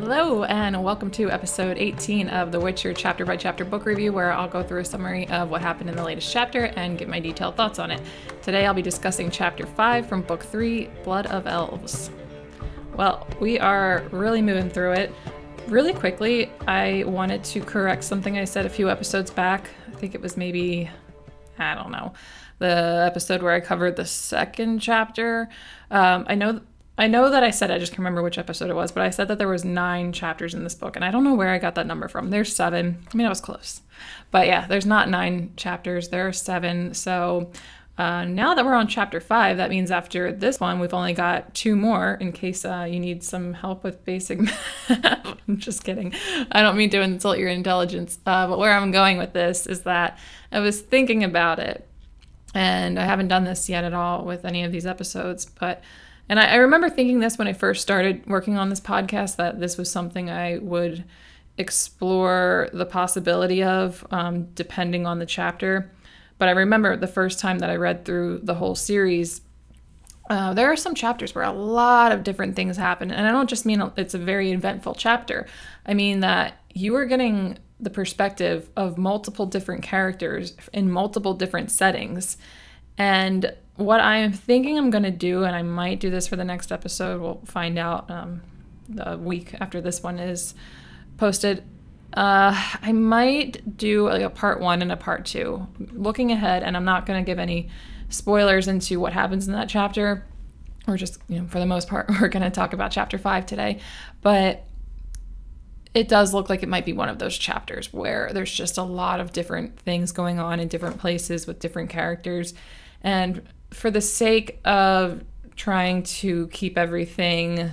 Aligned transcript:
Hello, 0.00 0.44
and 0.44 0.80
welcome 0.84 1.10
to 1.10 1.28
episode 1.28 1.76
18 1.76 2.28
of 2.28 2.52
The 2.52 2.60
Witcher 2.60 2.94
chapter 2.94 3.26
by 3.26 3.36
chapter 3.36 3.64
book 3.64 3.84
review, 3.84 4.12
where 4.12 4.32
I'll 4.32 4.48
go 4.48 4.62
through 4.62 4.82
a 4.82 4.84
summary 4.84 5.28
of 5.28 5.50
what 5.50 5.60
happened 5.60 5.90
in 5.90 5.96
the 5.96 6.04
latest 6.04 6.32
chapter 6.32 6.66
and 6.76 6.96
give 6.96 7.08
my 7.08 7.18
detailed 7.18 7.56
thoughts 7.56 7.80
on 7.80 7.90
it. 7.90 8.00
Today 8.40 8.64
I'll 8.64 8.74
be 8.74 8.80
discussing 8.80 9.28
chapter 9.28 9.66
5 9.66 10.08
from 10.08 10.22
book 10.22 10.44
3 10.44 10.88
Blood 11.02 11.26
of 11.26 11.48
Elves. 11.48 12.12
Well, 12.94 13.26
we 13.40 13.58
are 13.58 14.04
really 14.12 14.40
moving 14.40 14.70
through 14.70 14.92
it. 14.92 15.12
Really 15.66 15.92
quickly, 15.92 16.52
I 16.68 17.02
wanted 17.04 17.42
to 17.44 17.60
correct 17.60 18.04
something 18.04 18.38
I 18.38 18.44
said 18.44 18.66
a 18.66 18.70
few 18.70 18.88
episodes 18.88 19.32
back. 19.32 19.68
I 19.88 19.96
think 19.96 20.14
it 20.14 20.20
was 20.20 20.36
maybe, 20.36 20.88
I 21.58 21.74
don't 21.74 21.90
know, 21.90 22.12
the 22.60 23.02
episode 23.04 23.42
where 23.42 23.52
I 23.52 23.58
covered 23.58 23.96
the 23.96 24.06
second 24.06 24.78
chapter. 24.78 25.48
Um, 25.90 26.24
I 26.28 26.36
know 26.36 26.60
I 26.98 27.06
know 27.06 27.30
that 27.30 27.44
I 27.44 27.50
said 27.50 27.70
I 27.70 27.78
just 27.78 27.92
can't 27.92 28.00
remember 28.00 28.22
which 28.22 28.38
episode 28.38 28.70
it 28.70 28.74
was, 28.74 28.90
but 28.90 29.04
I 29.04 29.10
said 29.10 29.28
that 29.28 29.38
there 29.38 29.48
was 29.48 29.64
nine 29.64 30.12
chapters 30.12 30.52
in 30.52 30.64
this 30.64 30.74
book, 30.74 30.96
and 30.96 31.04
I 31.04 31.12
don't 31.12 31.22
know 31.22 31.34
where 31.34 31.50
I 31.50 31.58
got 31.58 31.76
that 31.76 31.86
number 31.86 32.08
from. 32.08 32.30
There's 32.30 32.54
seven. 32.54 33.06
I 33.12 33.16
mean, 33.16 33.24
I 33.24 33.30
was 33.30 33.40
close, 33.40 33.82
but 34.32 34.48
yeah, 34.48 34.66
there's 34.66 34.84
not 34.84 35.08
nine 35.08 35.52
chapters. 35.56 36.08
There 36.08 36.26
are 36.26 36.32
seven. 36.32 36.92
So 36.94 37.52
uh, 37.96 38.24
now 38.24 38.54
that 38.54 38.64
we're 38.64 38.74
on 38.74 38.88
chapter 38.88 39.20
five, 39.20 39.58
that 39.58 39.70
means 39.70 39.92
after 39.92 40.32
this 40.32 40.58
one, 40.58 40.80
we've 40.80 40.92
only 40.92 41.12
got 41.12 41.54
two 41.54 41.76
more. 41.76 42.14
In 42.20 42.32
case 42.32 42.64
uh, 42.64 42.88
you 42.90 42.98
need 42.98 43.22
some 43.22 43.54
help 43.54 43.84
with 43.84 44.04
basic 44.04 44.40
math. 44.88 45.36
I'm 45.46 45.56
just 45.56 45.84
kidding. 45.84 46.12
I 46.50 46.62
don't 46.62 46.76
mean 46.76 46.90
to 46.90 47.00
insult 47.00 47.38
your 47.38 47.48
intelligence, 47.48 48.18
uh, 48.26 48.48
but 48.48 48.58
where 48.58 48.72
I'm 48.72 48.90
going 48.90 49.18
with 49.18 49.34
this 49.34 49.68
is 49.68 49.82
that 49.82 50.18
I 50.50 50.58
was 50.58 50.80
thinking 50.80 51.22
about 51.22 51.60
it, 51.60 51.86
and 52.54 52.98
I 52.98 53.04
haven't 53.04 53.28
done 53.28 53.44
this 53.44 53.68
yet 53.68 53.84
at 53.84 53.94
all 53.94 54.24
with 54.24 54.44
any 54.44 54.64
of 54.64 54.72
these 54.72 54.84
episodes, 54.84 55.44
but 55.44 55.84
and 56.28 56.38
I, 56.40 56.46
I 56.46 56.54
remember 56.56 56.90
thinking 56.90 57.20
this 57.20 57.38
when 57.38 57.48
I 57.48 57.52
first 57.52 57.82
started 57.82 58.26
working 58.26 58.56
on 58.56 58.68
this 58.68 58.80
podcast 58.80 59.36
that 59.36 59.60
this 59.60 59.76
was 59.76 59.90
something 59.90 60.30
I 60.30 60.58
would 60.58 61.04
explore 61.56 62.68
the 62.72 62.86
possibility 62.86 63.62
of 63.62 64.06
um, 64.10 64.44
depending 64.54 65.06
on 65.06 65.18
the 65.18 65.26
chapter. 65.26 65.90
But 66.38 66.48
I 66.48 66.52
remember 66.52 66.96
the 66.96 67.08
first 67.08 67.40
time 67.40 67.58
that 67.58 67.70
I 67.70 67.76
read 67.76 68.04
through 68.04 68.40
the 68.44 68.54
whole 68.54 68.76
series, 68.76 69.40
uh, 70.30 70.54
there 70.54 70.70
are 70.70 70.76
some 70.76 70.94
chapters 70.94 71.34
where 71.34 71.44
a 71.44 71.52
lot 71.52 72.12
of 72.12 72.22
different 72.22 72.54
things 72.54 72.76
happen. 72.76 73.10
And 73.10 73.26
I 73.26 73.32
don't 73.32 73.50
just 73.50 73.66
mean 73.66 73.90
it's 73.96 74.14
a 74.14 74.18
very 74.18 74.52
eventful 74.52 74.94
chapter, 74.94 75.46
I 75.84 75.94
mean 75.94 76.20
that 76.20 76.54
you 76.72 76.94
are 76.96 77.06
getting 77.06 77.58
the 77.80 77.90
perspective 77.90 78.68
of 78.76 78.98
multiple 78.98 79.46
different 79.46 79.82
characters 79.82 80.56
in 80.72 80.90
multiple 80.90 81.34
different 81.34 81.70
settings. 81.70 82.36
And 82.96 83.52
what 83.78 84.00
I'm 84.00 84.32
thinking 84.32 84.76
I'm 84.76 84.90
going 84.90 85.04
to 85.04 85.10
do, 85.10 85.44
and 85.44 85.54
I 85.54 85.62
might 85.62 86.00
do 86.00 86.10
this 86.10 86.26
for 86.26 86.34
the 86.34 86.44
next 86.44 86.72
episode, 86.72 87.20
we'll 87.20 87.40
find 87.44 87.78
out 87.78 88.10
um, 88.10 88.42
the 88.88 89.16
week 89.16 89.54
after 89.60 89.80
this 89.80 90.02
one 90.02 90.18
is 90.18 90.54
posted. 91.16 91.62
Uh, 92.12 92.60
I 92.82 92.90
might 92.90 93.76
do 93.76 94.08
like 94.08 94.22
a 94.22 94.30
part 94.30 94.60
one 94.60 94.82
and 94.82 94.90
a 94.90 94.96
part 94.96 95.26
two, 95.26 95.68
looking 95.92 96.32
ahead, 96.32 96.64
and 96.64 96.76
I'm 96.76 96.84
not 96.84 97.06
going 97.06 97.24
to 97.24 97.26
give 97.26 97.38
any 97.38 97.68
spoilers 98.08 98.66
into 98.66 98.98
what 98.98 99.12
happens 99.12 99.46
in 99.46 99.52
that 99.52 99.68
chapter. 99.68 100.26
We're 100.88 100.96
just, 100.96 101.20
you 101.28 101.38
know, 101.38 101.46
for 101.46 101.60
the 101.60 101.66
most 101.66 101.86
part, 101.86 102.10
we're 102.20 102.28
going 102.28 102.42
to 102.42 102.50
talk 102.50 102.72
about 102.72 102.90
chapter 102.90 103.16
five 103.16 103.46
today. 103.46 103.78
But 104.22 104.64
it 105.94 106.08
does 106.08 106.34
look 106.34 106.50
like 106.50 106.64
it 106.64 106.68
might 106.68 106.84
be 106.84 106.92
one 106.92 107.08
of 107.08 107.20
those 107.20 107.38
chapters 107.38 107.92
where 107.92 108.30
there's 108.32 108.52
just 108.52 108.76
a 108.76 108.82
lot 108.82 109.20
of 109.20 109.32
different 109.32 109.78
things 109.78 110.10
going 110.10 110.40
on 110.40 110.58
in 110.58 110.66
different 110.66 110.98
places 110.98 111.46
with 111.46 111.60
different 111.60 111.90
characters. 111.90 112.54
And 113.02 113.42
for 113.70 113.90
the 113.90 114.00
sake 114.00 114.60
of 114.64 115.24
trying 115.56 116.02
to 116.04 116.48
keep 116.48 116.78
everything 116.78 117.72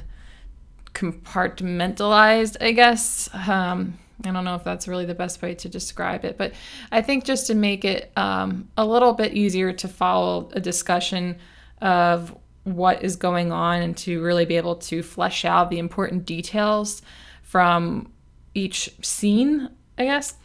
compartmentalized, 0.94 2.58
I 2.62 2.72
guess. 2.72 3.30
Um, 3.34 4.00
I 4.24 4.32
don't 4.32 4.46
know 4.46 4.56
if 4.56 4.64
that's 4.64 4.88
really 4.88 5.06
the 5.06 5.16
best 5.16 5.42
way 5.42 5.54
to 5.56 5.70
describe 5.70 6.26
it, 6.26 6.38
but 6.38 6.54
I 6.92 7.02
think 7.02 7.26
just 7.26 7.48
to 7.48 7.56
make 7.56 7.84
it 7.86 8.12
um, 8.16 8.70
a 8.78 8.86
little 8.86 9.14
bit 9.14 9.34
easier 9.34 9.74
to 9.74 9.88
follow 9.88 10.50
a 10.54 10.60
discussion 10.60 11.38
of 11.82 12.36
what 12.64 13.04
is 13.04 13.16
going 13.16 13.52
on 13.52 13.82
and 13.82 13.96
to 13.98 14.24
really 14.24 14.46
be 14.46 14.58
able 14.58 14.78
to 14.78 15.04
flesh 15.04 15.46
out 15.46 15.70
the 15.70 15.78
important 15.78 16.26
details 16.26 17.02
from 17.44 18.12
each 18.54 18.90
scene, 19.02 19.70
I 19.98 20.06
guess 20.06 20.36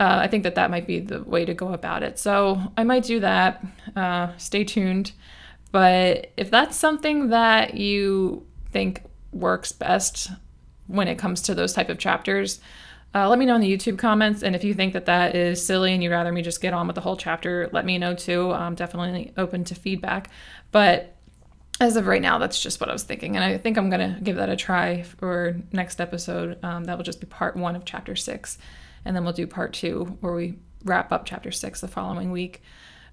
uh, 0.00 0.18
I 0.22 0.28
think 0.28 0.42
that 0.42 0.56
that 0.56 0.70
might 0.70 0.86
be 0.86 1.00
the 1.00 1.22
way 1.22 1.44
to 1.44 1.54
go 1.54 1.72
about 1.72 2.02
it. 2.02 2.18
So 2.18 2.72
I 2.76 2.84
might 2.84 3.04
do 3.04 3.20
that. 3.20 3.64
Uh, 3.94 4.32
stay 4.36 4.64
tuned. 4.64 5.12
But 5.70 6.32
if 6.36 6.50
that's 6.50 6.76
something 6.76 7.28
that 7.28 7.74
you 7.74 8.46
think 8.70 9.02
works 9.32 9.72
best 9.72 10.30
when 10.86 11.08
it 11.08 11.18
comes 11.18 11.42
to 11.42 11.54
those 11.54 11.72
type 11.72 11.88
of 11.88 11.98
chapters, 11.98 12.60
uh, 13.14 13.28
let 13.28 13.38
me 13.38 13.46
know 13.46 13.54
in 13.54 13.60
the 13.60 13.72
YouTube 13.72 13.98
comments. 13.98 14.42
And 14.42 14.56
if 14.56 14.64
you 14.64 14.74
think 14.74 14.92
that 14.92 15.06
that 15.06 15.36
is 15.36 15.64
silly 15.64 15.92
and 15.92 16.02
you'd 16.02 16.10
rather 16.10 16.32
me 16.32 16.42
just 16.42 16.60
get 16.60 16.74
on 16.74 16.88
with 16.88 16.96
the 16.96 17.00
whole 17.00 17.16
chapter, 17.16 17.68
let 17.72 17.84
me 17.84 17.96
know 17.96 18.14
too. 18.14 18.52
I'm 18.52 18.74
definitely 18.74 19.32
open 19.36 19.62
to 19.64 19.74
feedback. 19.76 20.30
But 20.72 21.14
as 21.80 21.96
of 21.96 22.06
right 22.06 22.22
now, 22.22 22.38
that's 22.38 22.60
just 22.60 22.80
what 22.80 22.90
I 22.90 22.92
was 22.92 23.04
thinking. 23.04 23.36
And 23.36 23.44
I 23.44 23.58
think 23.58 23.76
I'm 23.76 23.90
going 23.90 24.14
to 24.14 24.20
give 24.20 24.36
that 24.36 24.48
a 24.48 24.56
try 24.56 25.02
for 25.02 25.56
next 25.72 26.00
episode. 26.00 26.62
Um, 26.64 26.84
that 26.84 26.96
will 26.96 27.04
just 27.04 27.20
be 27.20 27.26
part 27.26 27.56
one 27.56 27.76
of 27.76 27.84
chapter 27.84 28.16
six 28.16 28.58
and 29.04 29.14
then 29.14 29.24
we'll 29.24 29.32
do 29.32 29.46
part 29.46 29.72
two 29.72 30.16
where 30.20 30.34
we 30.34 30.58
wrap 30.84 31.12
up 31.12 31.24
chapter 31.24 31.50
six 31.50 31.80
the 31.80 31.88
following 31.88 32.30
week. 32.30 32.62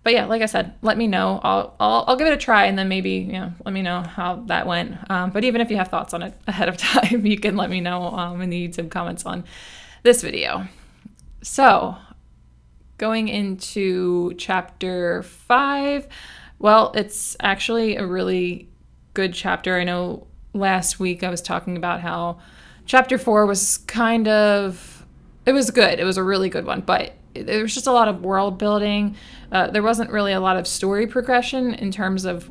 But 0.03 0.13
yeah, 0.13 0.25
like 0.25 0.41
I 0.41 0.47
said, 0.47 0.73
let 0.81 0.97
me 0.97 1.07
know. 1.07 1.39
I'll, 1.43 1.75
I'll, 1.79 2.05
I'll 2.07 2.15
give 2.15 2.27
it 2.27 2.33
a 2.33 2.37
try 2.37 2.65
and 2.65 2.77
then 2.77 2.89
maybe, 2.89 3.11
you 3.11 3.33
know, 3.33 3.53
let 3.63 3.73
me 3.73 3.83
know 3.83 4.01
how 4.01 4.37
that 4.47 4.65
went. 4.65 4.97
Um, 5.11 5.29
but 5.29 5.43
even 5.43 5.61
if 5.61 5.69
you 5.69 5.77
have 5.77 5.89
thoughts 5.89 6.13
on 6.13 6.23
it 6.23 6.33
ahead 6.47 6.69
of 6.69 6.77
time, 6.77 7.25
you 7.25 7.37
can 7.37 7.55
let 7.55 7.69
me 7.69 7.81
know 7.81 8.05
um, 8.07 8.41
in 8.41 8.49
the 8.49 8.67
YouTube 8.67 8.89
comments 8.89 9.25
on 9.25 9.43
this 10.03 10.21
video. 10.21 10.67
So, 11.43 11.97
going 12.97 13.27
into 13.27 14.33
chapter 14.35 15.23
five, 15.23 16.07
well, 16.57 16.91
it's 16.95 17.35
actually 17.39 17.95
a 17.95 18.05
really 18.05 18.69
good 19.13 19.33
chapter. 19.33 19.77
I 19.77 19.83
know 19.83 20.27
last 20.53 20.99
week 20.99 21.23
I 21.23 21.29
was 21.29 21.41
talking 21.41 21.77
about 21.77 22.01
how 22.01 22.39
chapter 22.85 23.17
four 23.17 23.45
was 23.45 23.79
kind 23.79 24.27
of 24.27 25.00
it 25.45 25.53
was 25.53 25.71
good. 25.71 25.99
It 25.99 26.03
was 26.03 26.17
a 26.17 26.23
really 26.23 26.49
good 26.49 26.65
one, 26.65 26.81
but 26.81 27.13
there 27.33 27.61
was 27.61 27.73
just 27.73 27.87
a 27.87 27.91
lot 27.91 28.07
of 28.07 28.21
world 28.21 28.57
building. 28.57 29.15
Uh, 29.51 29.67
there 29.67 29.83
wasn't 29.83 30.11
really 30.11 30.33
a 30.33 30.39
lot 30.39 30.57
of 30.57 30.67
story 30.67 31.07
progression 31.07 31.73
in 31.73 31.91
terms 31.91 32.25
of 32.25 32.49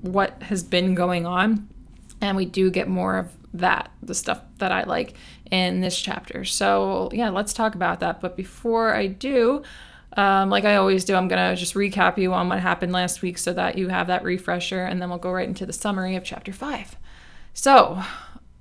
what 0.00 0.42
has 0.44 0.62
been 0.62 0.94
going 0.94 1.26
on, 1.26 1.68
and 2.20 2.36
we 2.36 2.44
do 2.44 2.70
get 2.70 2.88
more 2.88 3.18
of 3.18 3.30
that, 3.54 3.90
the 4.02 4.14
stuff 4.14 4.40
that 4.58 4.72
I 4.72 4.84
like 4.84 5.14
in 5.50 5.80
this 5.80 6.00
chapter. 6.00 6.44
So 6.44 7.10
yeah, 7.12 7.28
let's 7.28 7.52
talk 7.52 7.74
about 7.74 8.00
that. 8.00 8.20
But 8.20 8.36
before 8.36 8.94
I 8.94 9.06
do. 9.06 9.62
Um, 10.14 10.50
like 10.50 10.66
I 10.66 10.76
always 10.76 11.06
do, 11.06 11.14
I'm 11.14 11.26
going 11.26 11.40
to 11.40 11.58
just 11.58 11.72
recap 11.72 12.18
you 12.18 12.34
on 12.34 12.50
what 12.50 12.60
happened 12.60 12.92
last 12.92 13.22
week 13.22 13.38
so 13.38 13.54
that 13.54 13.78
you 13.78 13.88
have 13.88 14.08
that 14.08 14.22
refresher, 14.22 14.84
and 14.84 15.00
then 15.00 15.08
we'll 15.08 15.16
go 15.16 15.32
right 15.32 15.48
into 15.48 15.64
the 15.64 15.72
summary 15.72 16.16
of 16.16 16.22
chapter 16.22 16.52
5. 16.52 16.96
So, 17.54 18.02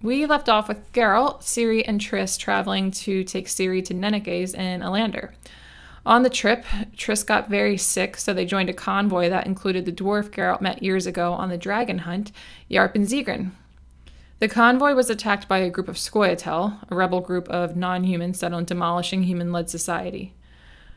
we 0.01 0.25
left 0.25 0.49
off 0.49 0.67
with 0.67 0.91
Geralt, 0.93 1.41
Ciri, 1.41 1.83
and 1.87 1.99
Triss 1.99 2.37
traveling 2.37 2.91
to 2.91 3.23
take 3.23 3.47
Ciri 3.47 3.83
to 3.85 3.93
Nenneke's 3.93 4.53
in 4.53 4.81
Ellander. 4.81 5.31
On 6.05 6.23
the 6.23 6.29
trip, 6.29 6.65
Triss 6.97 7.25
got 7.25 7.49
very 7.49 7.77
sick, 7.77 8.17
so 8.17 8.33
they 8.33 8.45
joined 8.45 8.69
a 8.69 8.73
convoy 8.73 9.29
that 9.29 9.45
included 9.45 9.85
the 9.85 9.91
dwarf 9.91 10.31
Geralt 10.31 10.61
met 10.61 10.81
years 10.81 11.05
ago 11.05 11.33
on 11.33 11.49
the 11.49 11.57
dragon 11.57 11.99
hunt, 11.99 12.31
Yarpen 12.69 13.05
Zigrin. 13.05 13.51
The 14.39 14.47
convoy 14.47 14.95
was 14.95 15.11
attacked 15.11 15.47
by 15.47 15.59
a 15.59 15.69
group 15.69 15.87
of 15.87 15.97
Scoia'tael, 15.97 16.89
a 16.89 16.95
rebel 16.95 17.21
group 17.21 17.47
of 17.49 17.75
non 17.75 18.03
humans 18.03 18.39
set 18.39 18.53
on 18.53 18.65
demolishing 18.65 19.23
human 19.23 19.51
led 19.51 19.69
society. 19.69 20.33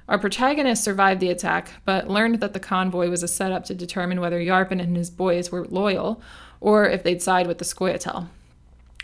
Our 0.09 0.19
protagonist 0.19 0.83
survived 0.83 1.21
the 1.21 1.29
attack, 1.29 1.73
but 1.85 2.09
learned 2.09 2.41
that 2.41 2.55
the 2.55 2.61
convoy 2.61 3.11
was 3.11 3.23
a 3.23 3.29
setup 3.29 3.65
to 3.67 3.75
determine 3.75 4.23
whether 4.23 4.41
Yarpen 4.41 4.81
and 4.81 4.97
his 4.97 5.11
boys 5.11 5.53
were 5.53 5.67
loyal, 5.67 6.23
or 6.61 6.87
if 6.89 7.03
they'd 7.03 7.23
side 7.23 7.47
with 7.47 7.59
the 7.59 7.67
Scoia'tael. 7.67 8.29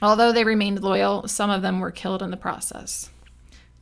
Although 0.03 0.33
they 0.33 0.45
remained 0.45 0.83
loyal, 0.83 1.29
some 1.29 1.51
of 1.51 1.63
them 1.63 1.81
were 1.81 1.91
killed 1.91 2.23
in 2.23 2.31
the 2.31 2.37
process. 2.37 3.11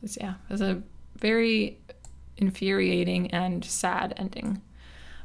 It's, 0.03 0.17
yeah, 0.19 0.35
it 0.49 0.51
was 0.51 0.61
a 0.61 0.81
very 1.17 1.79
infuriating 2.37 3.31
and 3.31 3.63
sad 3.63 4.13
ending. 4.17 4.61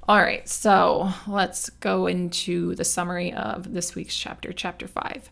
All 0.06 0.18
right, 0.18 0.46
so 0.48 1.10
let's 1.26 1.70
go 1.70 2.06
into 2.06 2.74
the 2.74 2.84
summary 2.84 3.32
of 3.32 3.72
this 3.72 3.94
week's 3.94 4.16
chapter, 4.16 4.52
chapter 4.52 4.86
5. 4.86 5.30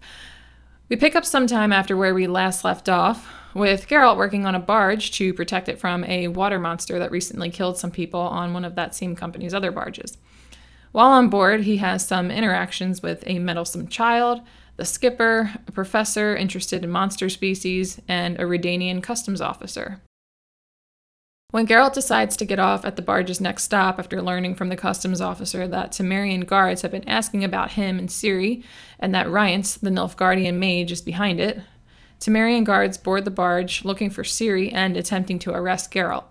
We 0.88 0.96
pick 0.96 1.14
up 1.14 1.24
sometime 1.24 1.72
after 1.72 1.96
where 1.96 2.14
we 2.14 2.26
last 2.26 2.64
left 2.64 2.88
off, 2.88 3.30
with 3.54 3.86
Geralt 3.86 4.16
working 4.16 4.46
on 4.46 4.54
a 4.54 4.60
barge 4.60 5.10
to 5.12 5.34
protect 5.34 5.68
it 5.68 5.78
from 5.78 6.04
a 6.04 6.28
water 6.28 6.58
monster 6.58 6.98
that 6.98 7.10
recently 7.10 7.50
killed 7.50 7.76
some 7.76 7.90
people 7.90 8.20
on 8.20 8.54
one 8.54 8.64
of 8.64 8.74
that 8.76 8.94
same 8.94 9.14
company's 9.14 9.54
other 9.54 9.70
barges. 9.70 10.16
While 10.92 11.08
on 11.08 11.28
board, 11.28 11.62
he 11.62 11.78
has 11.78 12.06
some 12.06 12.30
interactions 12.30 13.02
with 13.02 13.24
a 13.26 13.38
meddlesome 13.38 13.88
child, 13.88 14.40
the 14.76 14.84
skipper, 14.84 15.52
a 15.66 15.72
professor 15.72 16.34
interested 16.34 16.84
in 16.84 16.90
monster 16.90 17.28
species, 17.28 18.00
and 18.08 18.36
a 18.38 18.44
Redanian 18.44 19.02
customs 19.02 19.40
officer. 19.40 20.00
When 21.50 21.66
Geralt 21.66 21.92
decides 21.92 22.34
to 22.38 22.46
get 22.46 22.58
off 22.58 22.86
at 22.86 22.96
the 22.96 23.02
barge's 23.02 23.40
next 23.40 23.64
stop 23.64 23.98
after 23.98 24.22
learning 24.22 24.54
from 24.54 24.70
the 24.70 24.76
customs 24.76 25.20
officer 25.20 25.68
that 25.68 25.92
Temerian 25.92 26.46
guards 26.46 26.80
have 26.80 26.90
been 26.90 27.06
asking 27.06 27.44
about 27.44 27.72
him 27.72 27.98
and 27.98 28.08
Ciri, 28.08 28.64
and 28.98 29.14
that 29.14 29.30
Rience, 29.30 29.76
the 29.76 29.90
Nilfgaardian 29.90 30.54
mage, 30.54 30.90
is 30.90 31.02
behind 31.02 31.40
it, 31.40 31.60
Temerian 32.20 32.64
guards 32.64 32.96
board 32.96 33.26
the 33.26 33.30
barge 33.30 33.84
looking 33.84 34.08
for 34.08 34.22
Ciri 34.22 34.72
and 34.72 34.96
attempting 34.96 35.38
to 35.40 35.52
arrest 35.52 35.92
Geralt. 35.92 36.24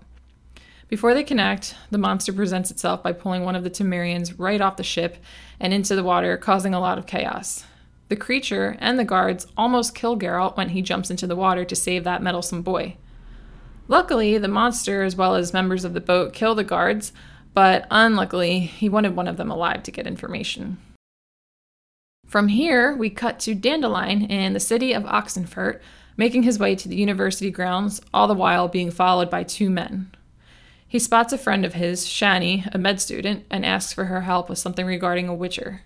Before 0.88 1.14
they 1.14 1.24
connect, 1.24 1.76
the 1.92 1.98
monster 1.98 2.34
presents 2.34 2.72
itself 2.72 3.04
by 3.04 3.12
pulling 3.12 3.46
one 3.46 3.56
of 3.56 3.64
the 3.64 3.70
Temerians 3.70 4.34
right 4.38 4.60
off 4.60 4.78
the 4.78 4.84
ship 4.84 5.18
and 5.60 5.72
into 5.72 5.96
the 5.96 6.04
water, 6.04 6.36
causing 6.36 6.74
a 6.74 6.80
lot 6.80 6.98
of 6.98 7.06
chaos. 7.06 7.64
The 8.12 8.18
creature 8.18 8.76
and 8.80 9.00
the 9.00 9.06
guards 9.06 9.48
almost 9.56 9.96
kill 9.96 10.20
Geralt 10.20 10.58
when 10.58 10.72
he 10.72 10.82
jumps 10.82 11.10
into 11.10 11.28
the 11.28 11.36
water 11.38 11.64
to 11.64 11.76
save 11.78 12.04
that 12.04 12.22
meddlesome 12.22 12.62
boy. 12.62 12.98
Luckily, 13.88 14.38
the 14.38 14.50
monster, 14.50 15.02
as 15.04 15.16
well 15.16 15.34
as 15.36 15.54
members 15.54 15.86
of 15.86 15.94
the 15.94 16.02
boat, 16.02 16.34
kill 16.34 16.54
the 16.54 16.66
guards, 16.66 17.14
but 17.54 17.88
unluckily, 17.90 18.60
he 18.60 18.90
wanted 18.90 19.16
one 19.16 19.30
of 19.30 19.38
them 19.38 19.50
alive 19.50 19.84
to 19.84 19.92
get 19.92 20.08
information. 20.08 20.78
From 22.28 22.50
here, 22.50 22.94
we 22.94 23.10
cut 23.10 23.40
to 23.40 23.56
Dandelion 23.56 24.24
in 24.24 24.52
the 24.52 24.60
city 24.60 24.92
of 24.92 25.04
Oxenfurt, 25.04 25.80
making 26.18 26.44
his 26.44 26.60
way 26.60 26.76
to 26.76 26.90
the 26.90 26.98
university 26.98 27.50
grounds, 27.50 28.02
all 28.14 28.28
the 28.28 28.34
while 28.34 28.68
being 28.68 28.92
followed 28.92 29.30
by 29.30 29.44
two 29.44 29.70
men. 29.70 30.14
He 30.86 31.00
spots 31.00 31.32
a 31.32 31.38
friend 31.38 31.64
of 31.64 31.76
his, 31.76 32.06
Shani, 32.06 32.70
a 32.76 32.78
med 32.78 33.00
student, 33.00 33.46
and 33.50 33.66
asks 33.66 33.94
for 33.94 34.04
her 34.04 34.20
help 34.20 34.50
with 34.50 34.60
something 34.60 34.86
regarding 34.86 35.30
a 35.30 35.34
witcher. 35.34 35.84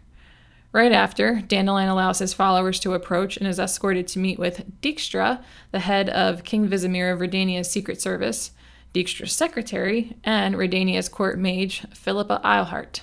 Right 0.75 0.92
after, 0.92 1.39
Dandelion 1.39 1.88
allows 1.88 2.19
his 2.19 2.33
followers 2.33 2.81
to 2.81 2.95
approach 2.95 3.38
and 3.38 3.48
is 3.48 3.60
escorted 3.60 4.10
to 4.10 4.19
meet 4.19 4.38
with 4.38 4.81
Dijkstra, 4.81 5.42
the 5.72 5.80
head 5.80 6.10
of 6.10 6.44
King 6.44 6.68
Vizimir 6.68 7.13
of 7.13 7.22
Redania's 7.22 7.72
secret 7.72 8.01
service, 8.01 8.51
Dijkstra's 8.94 9.31
secretary, 9.31 10.18
and 10.25 10.56
Redania's 10.56 11.07
court 11.07 11.39
mage, 11.39 11.86
Philippa 11.94 12.42
Eilhart. 12.44 13.00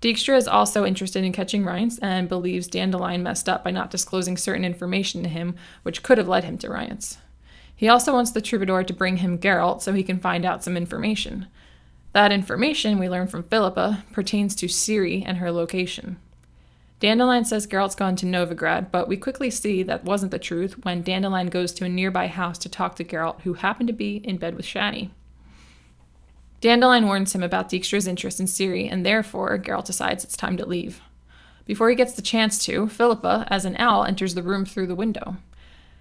Dijkstra 0.00 0.36
is 0.36 0.48
also 0.48 0.84
interested 0.84 1.22
in 1.22 1.30
catching 1.30 1.64
Rience 1.64 2.00
and 2.00 2.28
believes 2.28 2.66
Dandelion 2.66 3.22
messed 3.22 3.48
up 3.48 3.62
by 3.62 3.70
not 3.70 3.92
disclosing 3.92 4.36
certain 4.36 4.64
information 4.64 5.22
to 5.22 5.28
him, 5.28 5.54
which 5.84 6.02
could 6.02 6.18
have 6.18 6.26
led 6.26 6.42
him 6.42 6.58
to 6.58 6.68
Rience. 6.68 7.18
He 7.76 7.88
also 7.88 8.12
wants 8.12 8.32
the 8.32 8.42
troubadour 8.42 8.82
to 8.82 8.92
bring 8.92 9.18
him 9.18 9.38
Geralt 9.38 9.82
so 9.82 9.92
he 9.92 10.02
can 10.02 10.18
find 10.18 10.44
out 10.44 10.64
some 10.64 10.76
information. 10.76 11.46
That 12.12 12.32
information, 12.32 12.98
we 12.98 13.08
learn 13.08 13.28
from 13.28 13.44
Philippa, 13.44 14.02
pertains 14.10 14.56
to 14.56 14.66
Ciri 14.66 15.22
and 15.24 15.38
her 15.38 15.52
location. 15.52 16.16
Dandelion 16.98 17.44
says 17.44 17.66
Geralt's 17.66 17.94
gone 17.94 18.16
to 18.16 18.26
Novigrad, 18.26 18.90
but 18.90 19.06
we 19.06 19.18
quickly 19.18 19.50
see 19.50 19.82
that 19.82 20.04
wasn't 20.04 20.30
the 20.30 20.38
truth 20.38 20.82
when 20.84 21.02
Dandelion 21.02 21.48
goes 21.48 21.72
to 21.72 21.84
a 21.84 21.90
nearby 21.90 22.26
house 22.26 22.56
to 22.58 22.70
talk 22.70 22.96
to 22.96 23.04
Geralt, 23.04 23.42
who 23.42 23.52
happened 23.52 23.88
to 23.88 23.92
be 23.92 24.16
in 24.16 24.38
bed 24.38 24.56
with 24.56 24.64
Shani. 24.64 25.10
Dandelion 26.62 27.06
warns 27.06 27.34
him 27.34 27.42
about 27.42 27.68
Dijkstra's 27.68 28.06
interest 28.06 28.40
in 28.40 28.46
Ciri, 28.46 28.90
and 28.90 29.04
therefore 29.04 29.58
Geralt 29.58 29.84
decides 29.84 30.24
it's 30.24 30.38
time 30.38 30.56
to 30.56 30.64
leave. 30.64 31.02
Before 31.66 31.90
he 31.90 31.96
gets 31.96 32.14
the 32.14 32.22
chance 32.22 32.64
to, 32.64 32.88
Philippa, 32.88 33.46
as 33.50 33.66
an 33.66 33.76
owl, 33.78 34.04
enters 34.04 34.34
the 34.34 34.42
room 34.42 34.64
through 34.64 34.86
the 34.86 34.94
window. 34.94 35.36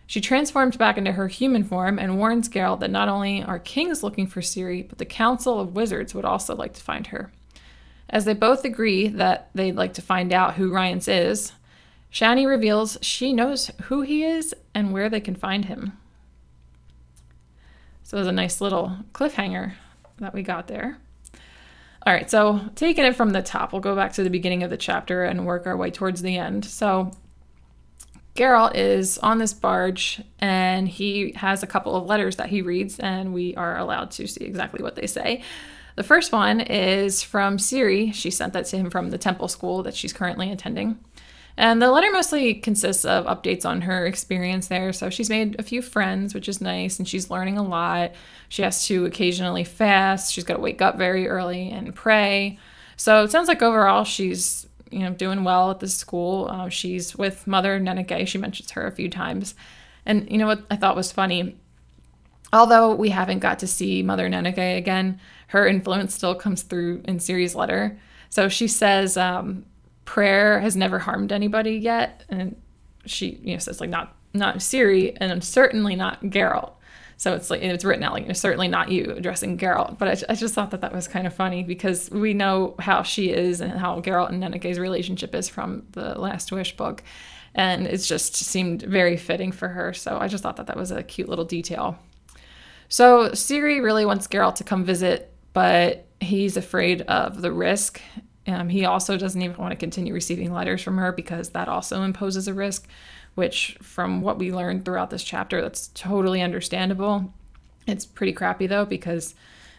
She 0.07 0.21
transforms 0.21 0.77
back 0.77 0.97
into 0.97 1.13
her 1.13 1.27
human 1.27 1.63
form 1.63 1.99
and 1.99 2.17
warns 2.17 2.47
Geralt 2.47 2.79
that 2.79 2.91
not 2.91 3.09
only 3.09 3.43
are 3.43 3.59
kings 3.59 4.01
looking 4.01 4.27
for 4.27 4.39
Ciri, 4.39 4.87
but 4.87 4.99
the 4.99 5.05
Council 5.05 5.59
of 5.59 5.75
Wizards 5.75 6.13
would 6.15 6.25
also 6.25 6.55
like 6.55 6.73
to 6.75 6.81
find 6.81 7.07
her. 7.07 7.31
As 8.09 8.25
they 8.25 8.33
both 8.33 8.65
agree 8.65 9.07
that 9.07 9.49
they'd 9.55 9.75
like 9.75 9.93
to 9.95 10.01
find 10.01 10.31
out 10.31 10.55
who 10.55 10.71
Rience 10.71 11.07
is, 11.07 11.53
Shani 12.11 12.47
reveals 12.47 12.97
she 13.01 13.33
knows 13.33 13.71
who 13.83 14.01
he 14.01 14.23
is 14.23 14.55
and 14.73 14.93
where 14.93 15.09
they 15.09 15.19
can 15.19 15.35
find 15.35 15.65
him. 15.65 15.97
So 18.03 18.15
there's 18.15 18.27
a 18.27 18.31
nice 18.31 18.61
little 18.61 18.97
cliffhanger 19.13 19.73
that 20.19 20.33
we 20.33 20.43
got 20.43 20.67
there. 20.67 20.97
All 22.05 22.13
right, 22.13 22.29
so 22.29 22.61
taking 22.75 23.03
it 23.03 23.15
from 23.15 23.31
the 23.31 23.41
top, 23.41 23.73
we'll 23.73 23.81
go 23.81 23.95
back 23.95 24.13
to 24.13 24.23
the 24.23 24.29
beginning 24.29 24.61
of 24.61 24.69
the 24.69 24.77
chapter 24.77 25.23
and 25.23 25.45
work 25.45 25.65
our 25.65 25.75
way 25.75 25.89
towards 25.89 26.21
the 26.21 26.37
end. 26.37 26.63
So 26.63 27.11
Geralt 28.35 28.75
is 28.75 29.17
on 29.17 29.39
this 29.39 29.53
barge 29.53 30.21
and 30.39 30.87
he 30.87 31.33
has 31.35 31.63
a 31.63 31.67
couple 31.67 31.95
of 31.95 32.05
letters 32.05 32.35
that 32.35 32.49
he 32.49 32.61
reads, 32.61 32.99
and 32.99 33.33
we 33.33 33.55
are 33.55 33.77
allowed 33.77 34.11
to 34.11 34.27
see 34.27 34.43
exactly 34.43 34.83
what 34.83 34.95
they 34.95 35.07
say. 35.07 35.41
The 35.95 36.03
first 36.03 36.31
one 36.31 36.59
is 36.59 37.23
from 37.23 37.57
Ciri. 37.57 38.13
She 38.13 38.29
sent 38.29 38.53
that 38.53 38.65
to 38.67 38.77
him 38.77 38.89
from 38.89 39.09
the 39.09 39.17
temple 39.17 39.47
school 39.47 39.83
that 39.83 39.95
she's 39.95 40.13
currently 40.13 40.51
attending. 40.51 40.99
And 41.57 41.81
the 41.81 41.89
letter 41.89 42.11
mostly 42.11 42.55
consists 42.55 43.05
of 43.05 43.25
updates 43.25 43.65
on 43.65 43.81
her 43.81 44.05
experience 44.05 44.67
there. 44.67 44.91
So 44.91 45.09
she's 45.09 45.29
made 45.29 45.55
a 45.57 45.63
few 45.63 45.81
friends, 45.81 46.33
which 46.33 46.49
is 46.49 46.59
nice, 46.59 46.99
and 46.99 47.07
she's 47.07 47.29
learning 47.29 47.57
a 47.57 47.63
lot. 47.63 48.11
She 48.49 48.61
has 48.61 48.85
to 48.87 49.05
occasionally 49.05 49.63
fast. 49.63 50.33
She's 50.33 50.43
got 50.43 50.55
to 50.55 50.59
wake 50.59 50.81
up 50.81 50.97
very 50.97 51.29
early 51.29 51.69
and 51.69 51.95
pray. 51.95 52.59
So 52.97 53.23
it 53.23 53.31
sounds 53.31 53.47
like 53.47 53.61
overall 53.61 54.03
she's 54.03 54.67
you 54.91 54.99
know, 54.99 55.11
doing 55.11 55.43
well 55.43 55.71
at 55.71 55.79
this 55.79 55.95
school. 55.95 56.47
Uh, 56.49 56.69
she's 56.69 57.15
with 57.15 57.47
Mother 57.47 57.79
Nenneke. 57.79 58.27
She 58.27 58.37
mentions 58.37 58.71
her 58.71 58.85
a 58.85 58.91
few 58.91 59.09
times. 59.09 59.55
And 60.05 60.29
you 60.29 60.37
know 60.37 60.47
what 60.47 60.63
I 60.69 60.75
thought 60.75 60.95
was 60.95 61.11
funny? 61.11 61.55
Although 62.55 62.95
we 62.95 63.09
haven't 63.09 63.39
got 63.39 63.59
to 63.59 63.67
see 63.67 64.01
Mother 64.01 64.29
Nenneke 64.29 64.77
again, 64.77 65.19
her 65.47 65.67
influence 65.67 66.15
still 66.15 66.33
comes 66.33 66.63
through 66.63 67.01
in 67.03 67.17
Ciri's 67.17 67.53
letter. 67.53 67.99
So 68.29 68.47
she 68.47 68.69
says, 68.69 69.17
um, 69.17 69.65
prayer 70.05 70.61
has 70.61 70.77
never 70.77 70.97
harmed 70.97 71.33
anybody 71.33 71.73
yet. 71.73 72.23
And 72.29 72.55
she, 73.05 73.39
you 73.43 73.53
know, 73.53 73.59
says 73.59 73.81
like 73.81 73.89
not 73.89 74.15
not 74.33 74.59
Ciri, 74.59 75.17
and 75.19 75.43
certainly 75.43 75.97
not 75.97 76.21
Geralt. 76.23 76.71
So 77.17 77.33
it's 77.33 77.49
like 77.49 77.61
it's 77.61 77.83
written 77.83 78.03
out 78.03 78.13
like 78.13 78.33
certainly 78.37 78.69
not 78.69 78.89
you 78.89 79.13
addressing 79.17 79.57
Geralt, 79.57 79.97
but 79.97 80.07
I, 80.07 80.31
I, 80.31 80.35
just 80.35 80.53
thought 80.53 80.71
that 80.71 80.81
that 80.81 80.93
was 80.93 81.09
kind 81.09 81.27
of 81.27 81.33
funny 81.33 81.63
because 81.63 82.09
we 82.09 82.33
know 82.33 82.75
how 82.79 83.03
she 83.03 83.31
is 83.31 83.59
and 83.59 83.71
how 83.73 83.99
Geralt 83.99 84.29
and 84.29 84.41
Nenneke's 84.41 84.79
relationship 84.79 85.35
is 85.35 85.49
from 85.49 85.85
the 85.91 86.17
Last 86.19 86.53
Wish 86.53 86.75
book, 86.77 87.03
and 87.53 87.85
it 87.85 87.97
just 87.97 88.35
seemed 88.35 88.81
very 88.81 89.17
fitting 89.17 89.51
for 89.51 89.67
her. 89.67 89.93
So 89.93 90.17
I 90.17 90.29
just 90.29 90.43
thought 90.43 90.55
that 90.55 90.67
that 90.67 90.77
was 90.77 90.91
a 90.91 91.03
cute 91.03 91.27
little 91.27 91.45
detail. 91.45 91.99
So 92.89 93.29
Ciri 93.29 93.81
really 93.81 94.05
wants 94.05 94.27
Geralt 94.27 94.55
to 94.55 94.63
come 94.63 94.83
visit, 94.83 95.33
but 95.53 96.05
he's 96.19 96.57
afraid 96.57 97.01
of 97.03 97.41
the 97.41 97.51
risk. 97.51 98.01
Um, 98.47 98.69
he 98.69 98.85
also 98.85 99.17
doesn't 99.17 99.41
even 99.41 99.57
want 99.57 99.71
to 99.71 99.77
continue 99.77 100.13
receiving 100.13 100.53
letters 100.53 100.81
from 100.81 100.97
her 100.97 101.11
because 101.11 101.49
that 101.49 101.67
also 101.67 102.03
imposes 102.03 102.47
a 102.47 102.53
risk 102.53 102.87
which, 103.35 103.77
from 103.81 104.21
what 104.21 104.39
we 104.39 104.51
learned 104.51 104.85
throughout 104.85 105.09
this 105.09 105.23
chapter, 105.23 105.61
that's 105.61 105.89
totally 105.89 106.41
understandable. 106.41 107.33
It's 107.85 108.05
pretty 108.05 108.33
crappy 108.33 108.65
though, 108.65 108.85
because 108.85 109.35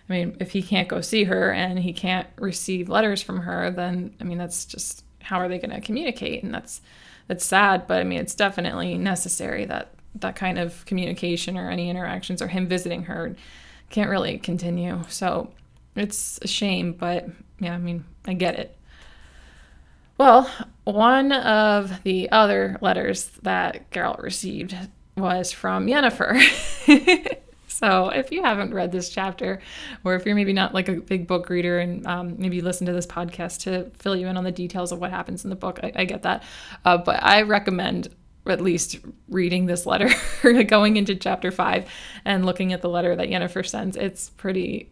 I 0.08 0.12
mean, 0.12 0.36
if 0.38 0.52
he 0.52 0.62
can't 0.62 0.88
go 0.88 1.00
see 1.00 1.24
her 1.24 1.50
and 1.50 1.78
he 1.78 1.92
can't 1.92 2.28
receive 2.36 2.88
letters 2.88 3.22
from 3.22 3.40
her, 3.40 3.70
then 3.70 4.14
I 4.20 4.24
mean, 4.24 4.38
that's 4.38 4.64
just 4.64 5.04
how 5.22 5.40
are 5.40 5.48
they 5.48 5.58
going 5.58 5.74
to 5.74 5.80
communicate? 5.80 6.44
And 6.44 6.54
that's 6.54 6.80
that's 7.26 7.44
sad, 7.44 7.88
but 7.88 8.00
I 8.00 8.04
mean, 8.04 8.20
it's 8.20 8.36
definitely 8.36 8.98
necessary 8.98 9.64
that 9.64 9.90
that 10.20 10.36
kind 10.36 10.58
of 10.58 10.84
communication 10.86 11.56
or 11.56 11.70
any 11.70 11.90
interactions 11.90 12.40
or 12.42 12.48
him 12.48 12.66
visiting 12.66 13.04
her 13.04 13.36
can't 13.90 14.10
really 14.10 14.38
continue. 14.38 15.02
So 15.08 15.52
it's 15.94 16.38
a 16.42 16.48
shame, 16.48 16.92
but 16.92 17.28
yeah, 17.58 17.74
I 17.74 17.78
mean, 17.78 18.04
I 18.26 18.34
get 18.34 18.58
it. 18.58 18.76
Well, 20.18 20.50
one 20.84 21.32
of 21.32 22.02
the 22.02 22.30
other 22.30 22.78
letters 22.80 23.30
that 23.42 23.90
Geralt 23.90 24.22
received 24.22 24.74
was 25.16 25.52
from 25.52 25.86
Yennefer. 25.86 26.40
so 27.68 28.08
if 28.08 28.32
you 28.32 28.42
haven't 28.42 28.72
read 28.72 28.92
this 28.92 29.10
chapter, 29.10 29.60
or 30.04 30.14
if 30.14 30.24
you're 30.24 30.34
maybe 30.34 30.54
not 30.54 30.72
like 30.72 30.88
a 30.88 30.94
big 30.94 31.26
book 31.26 31.50
reader 31.50 31.78
and 31.78 32.06
um, 32.06 32.34
maybe 32.38 32.56
you 32.56 32.62
listen 32.62 32.86
to 32.86 32.92
this 32.92 33.06
podcast 33.06 33.60
to 33.60 33.90
fill 33.98 34.16
you 34.16 34.26
in 34.26 34.38
on 34.38 34.44
the 34.44 34.52
details 34.52 34.90
of 34.90 35.00
what 35.00 35.10
happens 35.10 35.44
in 35.44 35.50
the 35.50 35.56
book, 35.56 35.80
I, 35.82 35.92
I 35.94 36.04
get 36.06 36.22
that. 36.22 36.42
Uh, 36.84 36.96
but 36.96 37.22
I 37.22 37.42
recommend 37.42 38.08
at 38.48 38.60
least 38.60 38.98
reading 39.28 39.66
this 39.66 39.86
letter, 39.86 40.08
going 40.64 40.96
into 40.96 41.14
chapter 41.14 41.50
five 41.50 41.88
and 42.24 42.46
looking 42.46 42.72
at 42.72 42.82
the 42.82 42.88
letter 42.88 43.14
that 43.16 43.28
Yennefer 43.28 43.66
sends. 43.66 43.96
It's 43.96 44.30
pretty, 44.30 44.90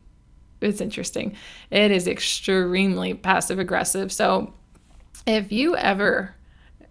it's 0.60 0.80
interesting. 0.80 1.36
It 1.70 1.90
is 1.90 2.06
extremely 2.08 3.14
passive 3.14 3.58
aggressive. 3.58 4.12
So 4.12 4.54
if 5.26 5.52
you 5.52 5.76
ever 5.76 6.34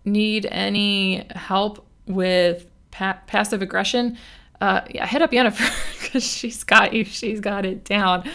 need 0.06 0.48
any 0.50 1.28
help 1.36 1.86
with 2.08 2.70
pa- 2.92 3.20
passive 3.28 3.62
aggression, 3.62 4.18
uh, 4.62 4.82
yeah, 4.90 5.06
hit 5.06 5.22
up 5.22 5.32
Yennefer 5.32 6.02
because 6.02 6.26
she's 6.26 6.64
got 6.64 6.94
you. 6.94 7.04
She's 7.04 7.40
got 7.40 7.66
it 7.66 7.84
down. 7.84 8.30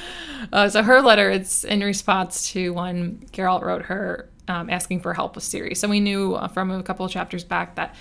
Uh, 0.53 0.69
so 0.69 0.83
her 0.83 1.01
letter, 1.01 1.31
it's 1.31 1.65
in 1.65 1.81
response 1.81 2.53
to 2.53 2.73
when 2.75 3.19
Geralt 3.33 3.63
wrote 3.63 3.83
her 3.83 4.29
um, 4.49 4.71
asking 4.71 5.01
for 5.01 5.15
help 5.15 5.35
with 5.35 5.45
Ciri. 5.45 5.77
So 5.77 5.89
we 5.89 6.01
knew 6.01 6.35
uh, 6.35 6.49
from 6.49 6.71
a 6.71 6.83
couple 6.83 7.05
of 7.05 7.13
chapters 7.13 7.45
back 7.45 7.77
that 7.77 7.95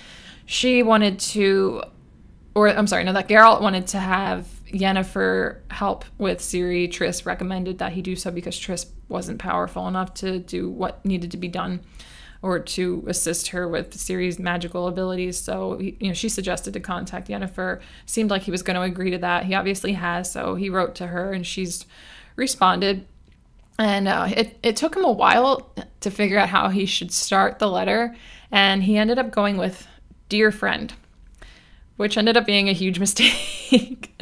she 0.46 0.82
wanted 0.82 1.18
to, 1.20 1.82
or 2.54 2.68
I'm 2.68 2.86
sorry, 2.86 3.04
no, 3.04 3.12
that 3.12 3.28
Geralt 3.28 3.60
wanted 3.60 3.86
to 3.88 3.98
have 3.98 4.46
Yennefer 4.72 5.60
help 5.70 6.04
with 6.18 6.38
Ciri. 6.38 6.88
Triss 6.88 7.26
recommended 7.26 7.78
that 7.78 7.92
he 7.92 8.02
do 8.02 8.16
so 8.16 8.30
because 8.30 8.58
Triss 8.58 8.86
wasn't 9.08 9.38
powerful 9.38 9.88
enough 9.88 10.14
to 10.14 10.38
do 10.38 10.68
what 10.68 11.04
needed 11.04 11.30
to 11.32 11.36
be 11.36 11.48
done 11.48 11.80
or 12.40 12.58
to 12.60 13.04
assist 13.08 13.48
her 13.48 13.66
with 13.66 13.96
Ciri's 13.96 14.38
magical 14.38 14.86
abilities. 14.86 15.38
So, 15.38 15.80
you 15.80 15.96
know, 16.00 16.12
she 16.12 16.28
suggested 16.28 16.72
to 16.74 16.80
contact 16.80 17.28
Yennefer. 17.28 17.80
Seemed 18.06 18.30
like 18.30 18.42
he 18.42 18.50
was 18.50 18.62
going 18.62 18.76
to 18.76 18.82
agree 18.82 19.10
to 19.10 19.18
that. 19.18 19.44
He 19.44 19.54
obviously 19.54 19.94
has. 19.94 20.30
So 20.30 20.54
he 20.54 20.70
wrote 20.70 20.94
to 20.96 21.08
her 21.08 21.32
and 21.32 21.46
she's 21.46 21.84
responded. 22.36 23.06
And 23.78 24.08
uh, 24.08 24.28
it, 24.30 24.58
it 24.62 24.76
took 24.76 24.96
him 24.96 25.04
a 25.04 25.12
while 25.12 25.72
to 26.00 26.10
figure 26.10 26.38
out 26.38 26.48
how 26.48 26.68
he 26.68 26.84
should 26.86 27.12
start 27.12 27.58
the 27.58 27.68
letter. 27.68 28.16
And 28.50 28.82
he 28.82 28.96
ended 28.96 29.18
up 29.18 29.30
going 29.30 29.56
with 29.56 29.86
Dear 30.28 30.50
Friend 30.50 30.92
which 31.98 32.16
ended 32.16 32.36
up 32.36 32.46
being 32.46 32.68
a 32.68 32.72
huge 32.72 32.98
mistake. 33.00 34.18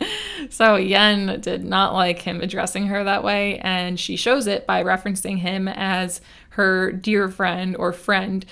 so 0.50 0.74
Yen 0.74 1.40
did 1.40 1.64
not 1.64 1.92
like 1.92 2.20
him 2.20 2.40
addressing 2.40 2.88
her 2.88 3.04
that 3.04 3.22
way, 3.22 3.58
and 3.60 4.00
she 4.00 4.16
shows 4.16 4.48
it 4.48 4.66
by 4.66 4.82
referencing 4.82 5.38
him 5.38 5.68
as 5.68 6.20
her 6.50 6.90
dear 6.90 7.28
friend 7.28 7.76
or 7.76 7.92
friend. 7.92 8.44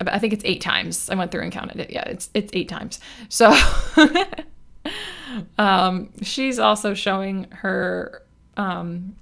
I 0.00 0.18
think 0.18 0.32
it's 0.32 0.44
eight 0.46 0.62
times. 0.62 1.10
I 1.10 1.14
went 1.16 1.30
through 1.30 1.42
and 1.42 1.52
counted 1.52 1.78
it. 1.78 1.90
Yeah, 1.90 2.04
it's 2.04 2.30
it's 2.32 2.50
eight 2.54 2.70
times. 2.70 3.00
So 3.28 3.54
um, 5.58 6.10
she's 6.22 6.58
also 6.58 6.94
showing 6.94 7.50
her 7.50 8.22
um, 8.56 9.16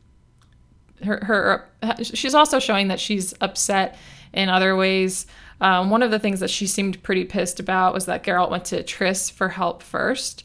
her 1.04 1.24
her 1.24 1.68
she's 2.02 2.34
also 2.34 2.58
showing 2.58 2.88
that 2.88 3.00
she's 3.00 3.34
upset 3.40 3.96
in 4.32 4.48
other 4.48 4.76
ways. 4.76 5.26
Um, 5.60 5.90
one 5.90 6.02
of 6.02 6.10
the 6.10 6.18
things 6.18 6.40
that 6.40 6.50
she 6.50 6.66
seemed 6.66 7.02
pretty 7.02 7.24
pissed 7.24 7.58
about 7.58 7.94
was 7.94 8.06
that 8.06 8.22
Geralt 8.22 8.50
went 8.50 8.64
to 8.66 8.82
Triss 8.82 9.30
for 9.30 9.50
help 9.50 9.82
first. 9.82 10.44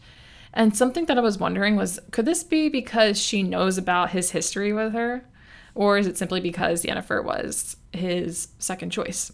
And 0.53 0.75
something 0.75 1.05
that 1.05 1.17
I 1.17 1.22
was 1.22 1.38
wondering 1.38 1.75
was 1.75 2.00
could 2.12 2.25
this 2.25 2.43
be 2.43 2.69
because 2.69 3.19
she 3.19 3.43
knows 3.43 3.77
about 3.77 4.12
his 4.12 4.31
history 4.31 4.74
with 4.74 4.93
her? 4.93 5.25
Or 5.75 5.98
is 5.98 6.07
it 6.07 6.17
simply 6.17 6.39
because 6.39 6.83
Yennefer 6.83 7.24
was 7.24 7.77
his 7.91 8.50
second 8.60 8.91
choice? 8.91 9.31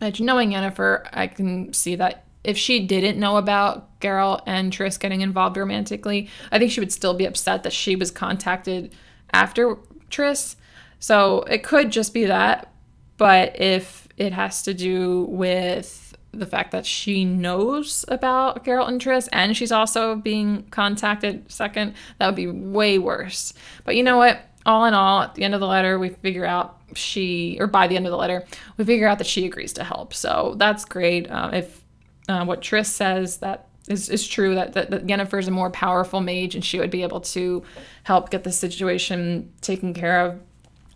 And 0.00 0.18
knowing 0.20 0.52
Yennefer, 0.52 1.08
I 1.12 1.26
can 1.26 1.72
see 1.72 1.96
that 1.96 2.24
if 2.44 2.56
she 2.56 2.86
didn't 2.86 3.18
know 3.18 3.36
about 3.36 4.00
Geralt 4.00 4.42
and 4.46 4.72
Triss 4.72 4.98
getting 4.98 5.20
involved 5.20 5.56
romantically, 5.56 6.30
I 6.50 6.58
think 6.58 6.70
she 6.70 6.80
would 6.80 6.92
still 6.92 7.14
be 7.14 7.26
upset 7.26 7.62
that 7.64 7.72
she 7.72 7.96
was 7.96 8.10
contacted 8.10 8.94
after 9.32 9.76
Triss. 10.10 10.56
So 10.98 11.42
it 11.42 11.62
could 11.62 11.90
just 11.90 12.12
be 12.12 12.26
that. 12.26 12.72
But 13.16 13.60
if 13.60 14.08
it 14.16 14.32
has 14.32 14.62
to 14.62 14.74
do 14.74 15.24
with 15.24 16.16
the 16.32 16.46
fact 16.46 16.72
that 16.72 16.86
she 16.86 17.24
knows 17.24 18.04
about 18.08 18.64
Geralt 18.64 18.88
and 18.88 19.00
Triss 19.00 19.28
and 19.32 19.56
she's 19.56 19.72
also 19.72 20.14
being 20.14 20.64
contacted 20.70 21.50
second, 21.50 21.94
that 22.18 22.26
would 22.26 22.36
be 22.36 22.46
way 22.46 22.98
worse. 22.98 23.52
But 23.84 23.96
you 23.96 24.02
know 24.02 24.16
what? 24.16 24.40
All 24.66 24.84
in 24.84 24.94
all, 24.94 25.22
at 25.22 25.34
the 25.34 25.44
end 25.44 25.54
of 25.54 25.60
the 25.60 25.66
letter, 25.66 25.98
we 25.98 26.10
figure 26.10 26.44
out 26.44 26.78
she, 26.94 27.56
or 27.60 27.66
by 27.66 27.86
the 27.86 27.96
end 27.96 28.06
of 28.06 28.10
the 28.10 28.18
letter, 28.18 28.44
we 28.76 28.84
figure 28.84 29.08
out 29.08 29.18
that 29.18 29.26
she 29.26 29.46
agrees 29.46 29.72
to 29.74 29.84
help. 29.84 30.12
So 30.12 30.54
that's 30.58 30.84
great. 30.84 31.30
Um, 31.30 31.54
if 31.54 31.82
uh, 32.28 32.44
what 32.44 32.60
Triss 32.60 32.86
says 32.86 33.38
that 33.38 33.67
is, 33.88 34.08
is 34.08 34.26
true, 34.26 34.54
that, 34.54 34.72
that, 34.74 34.90
that 34.90 35.34
is 35.34 35.48
a 35.48 35.50
more 35.50 35.70
powerful 35.70 36.20
mage 36.20 36.54
and 36.54 36.64
she 36.64 36.78
would 36.78 36.90
be 36.90 37.02
able 37.02 37.20
to 37.20 37.62
help 38.04 38.30
get 38.30 38.44
the 38.44 38.52
situation 38.52 39.52
taken 39.60 39.94
care 39.94 40.24
of, 40.24 40.40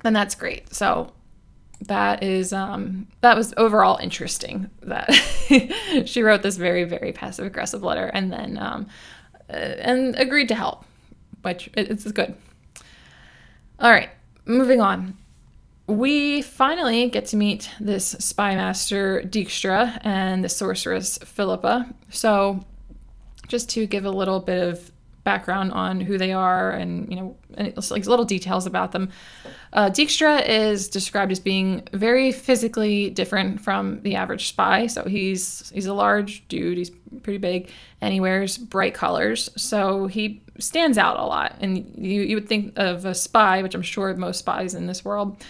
then 0.03 0.13
that's 0.13 0.35
great. 0.35 0.75
So 0.75 1.13
that 1.89 2.23
is 2.23 2.53
um, 2.53 3.09
that 3.23 3.37
was 3.37 3.53
overall 3.57 3.99
interesting 4.01 4.71
that 4.83 5.13
she 6.07 6.23
wrote 6.23 6.43
this 6.43 6.57
very 6.57 6.85
very 6.85 7.13
passive 7.13 7.45
aggressive 7.45 7.83
letter 7.83 8.07
and 8.07 8.33
then 8.33 8.57
um, 8.57 8.87
uh, 9.51 9.57
and 9.57 10.15
agreed 10.17 10.47
to 10.49 10.55
help 10.55 10.85
which 11.43 11.71
it's 11.75 12.11
good. 12.13 12.37
All 13.81 13.91
right 13.91 14.11
moving 14.45 14.81
on. 14.81 15.17
We 15.87 16.43
finally 16.43 17.09
get 17.09 17.27
to 17.27 17.37
meet 17.37 17.71
this 17.81 18.11
spy 18.19 18.55
master 18.55 19.23
Dijkstra 19.23 20.01
and 20.05 20.45
the 20.45 20.49
sorceress 20.49 21.19
Philippa. 21.19 21.93
So 22.11 22.65
just 23.53 23.71
to 23.71 23.87
give 23.87 24.05
a 24.05 24.11
little 24.11 24.41
bit 24.41 24.61
of 24.61 24.91
background 25.23 25.71
on 25.71 26.01
who 26.01 26.19
they 26.19 26.33
are 26.33 26.73
and 26.73 27.09
you 27.09 27.15
know 27.15 27.37
like 27.91 28.07
little 28.07 28.25
details 28.25 28.67
about 28.67 28.91
them 28.91 29.09
uh, 29.73 29.89
Dijkstra 29.89 30.47
is 30.47 30.89
described 30.89 31.33
as 31.33 31.41
being 31.41 31.87
very 31.93 32.31
physically 32.31 33.09
different 33.09 33.61
from 33.61 34.03
the 34.03 34.17
average 34.17 34.49
spy. 34.49 34.87
So 34.87 35.05
he's 35.05 35.71
he's 35.71 35.87
a 35.87 35.95
large 35.95 36.47
dude. 36.49 36.77
He's 36.77 36.91
pretty 37.23 37.39
big, 37.39 37.71
and 38.03 38.13
he 38.13 38.21
wears 38.21 38.59
bright 38.59 38.93
colors. 38.93 39.49
So 39.57 40.07
he 40.09 40.43
stands 40.59 40.99
out 40.99 41.19
a 41.19 41.25
lot. 41.25 41.57
And 41.61 41.79
you 41.97 42.21
you 42.21 42.37
would 42.37 42.49
think 42.49 42.75
of 42.77 43.07
a 43.07 43.15
spy, 43.15 43.63
which 43.63 43.75
I'm 43.75 43.83
sure 43.83 44.15
most 44.15 44.41
spies 44.41 44.75
in 44.75 44.87
this 44.87 45.05
world, 45.05 45.43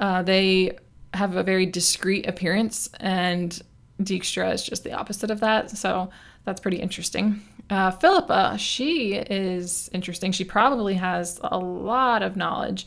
uh, 0.00 0.22
they 0.22 0.76
have 1.14 1.36
a 1.36 1.42
very 1.44 1.66
discreet 1.66 2.26
appearance, 2.26 2.90
and 2.98 3.60
Dijkstra 4.02 4.52
is 4.52 4.64
just 4.64 4.82
the 4.82 4.92
opposite 4.92 5.30
of 5.30 5.40
that. 5.40 5.70
So 5.70 6.10
that's 6.48 6.60
pretty 6.60 6.78
interesting. 6.78 7.42
Uh, 7.70 7.90
Philippa, 7.90 8.56
she 8.58 9.14
is 9.14 9.90
interesting. 9.92 10.32
She 10.32 10.44
probably 10.44 10.94
has 10.94 11.38
a 11.42 11.58
lot 11.58 12.22
of 12.22 12.36
knowledge 12.36 12.86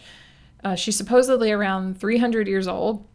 uh, 0.63 0.75
she's 0.75 0.95
supposedly 0.95 1.51
around 1.51 1.99
300 1.99 2.47
years 2.47 2.67
old. 2.67 3.07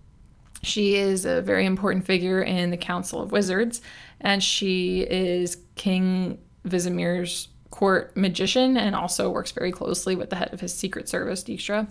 She 0.63 0.97
is 0.97 1.25
a 1.25 1.43
very 1.43 1.65
important 1.65 2.05
figure 2.07 2.43
in 2.43 2.71
the 2.71 2.77
Council 2.77 3.21
of 3.21 3.31
Wizards, 3.31 3.81
and 4.21 4.43
she 4.43 5.03
is 5.03 5.59
King 5.77 6.39
Vizimir's 6.67 7.49
court 7.71 8.17
magician 8.17 8.77
and 8.77 8.97
also 8.97 9.31
works 9.31 9.53
very 9.53 9.71
closely 9.71 10.17
with 10.17 10.31
the 10.31 10.37
head 10.37 10.53
of 10.53 10.61
his 10.61 10.75
secret 10.75 11.09
service, 11.09 11.45
Dijkstra. 11.45 11.87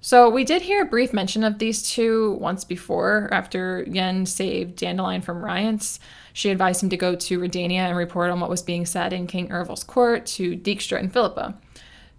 So 0.00 0.30
we 0.30 0.44
did 0.44 0.62
hear 0.62 0.82
a 0.82 0.86
brief 0.86 1.12
mention 1.12 1.42
of 1.42 1.58
these 1.58 1.90
two 1.90 2.32
once 2.40 2.64
before. 2.64 3.28
After 3.32 3.84
Yen 3.88 4.26
saved 4.26 4.76
Dandelion 4.76 5.22
from 5.22 5.44
Rience, 5.44 5.98
she 6.32 6.50
advised 6.50 6.82
him 6.82 6.90
to 6.90 6.96
go 6.96 7.16
to 7.16 7.40
Redania 7.40 7.80
and 7.80 7.96
report 7.96 8.30
on 8.30 8.38
what 8.38 8.50
was 8.50 8.62
being 8.62 8.86
said 8.86 9.12
in 9.12 9.26
King 9.26 9.48
Eorl's 9.48 9.82
court 9.82 10.24
to 10.26 10.56
Dijkstra 10.56 11.00
and 11.00 11.12
Philippa. 11.12 11.58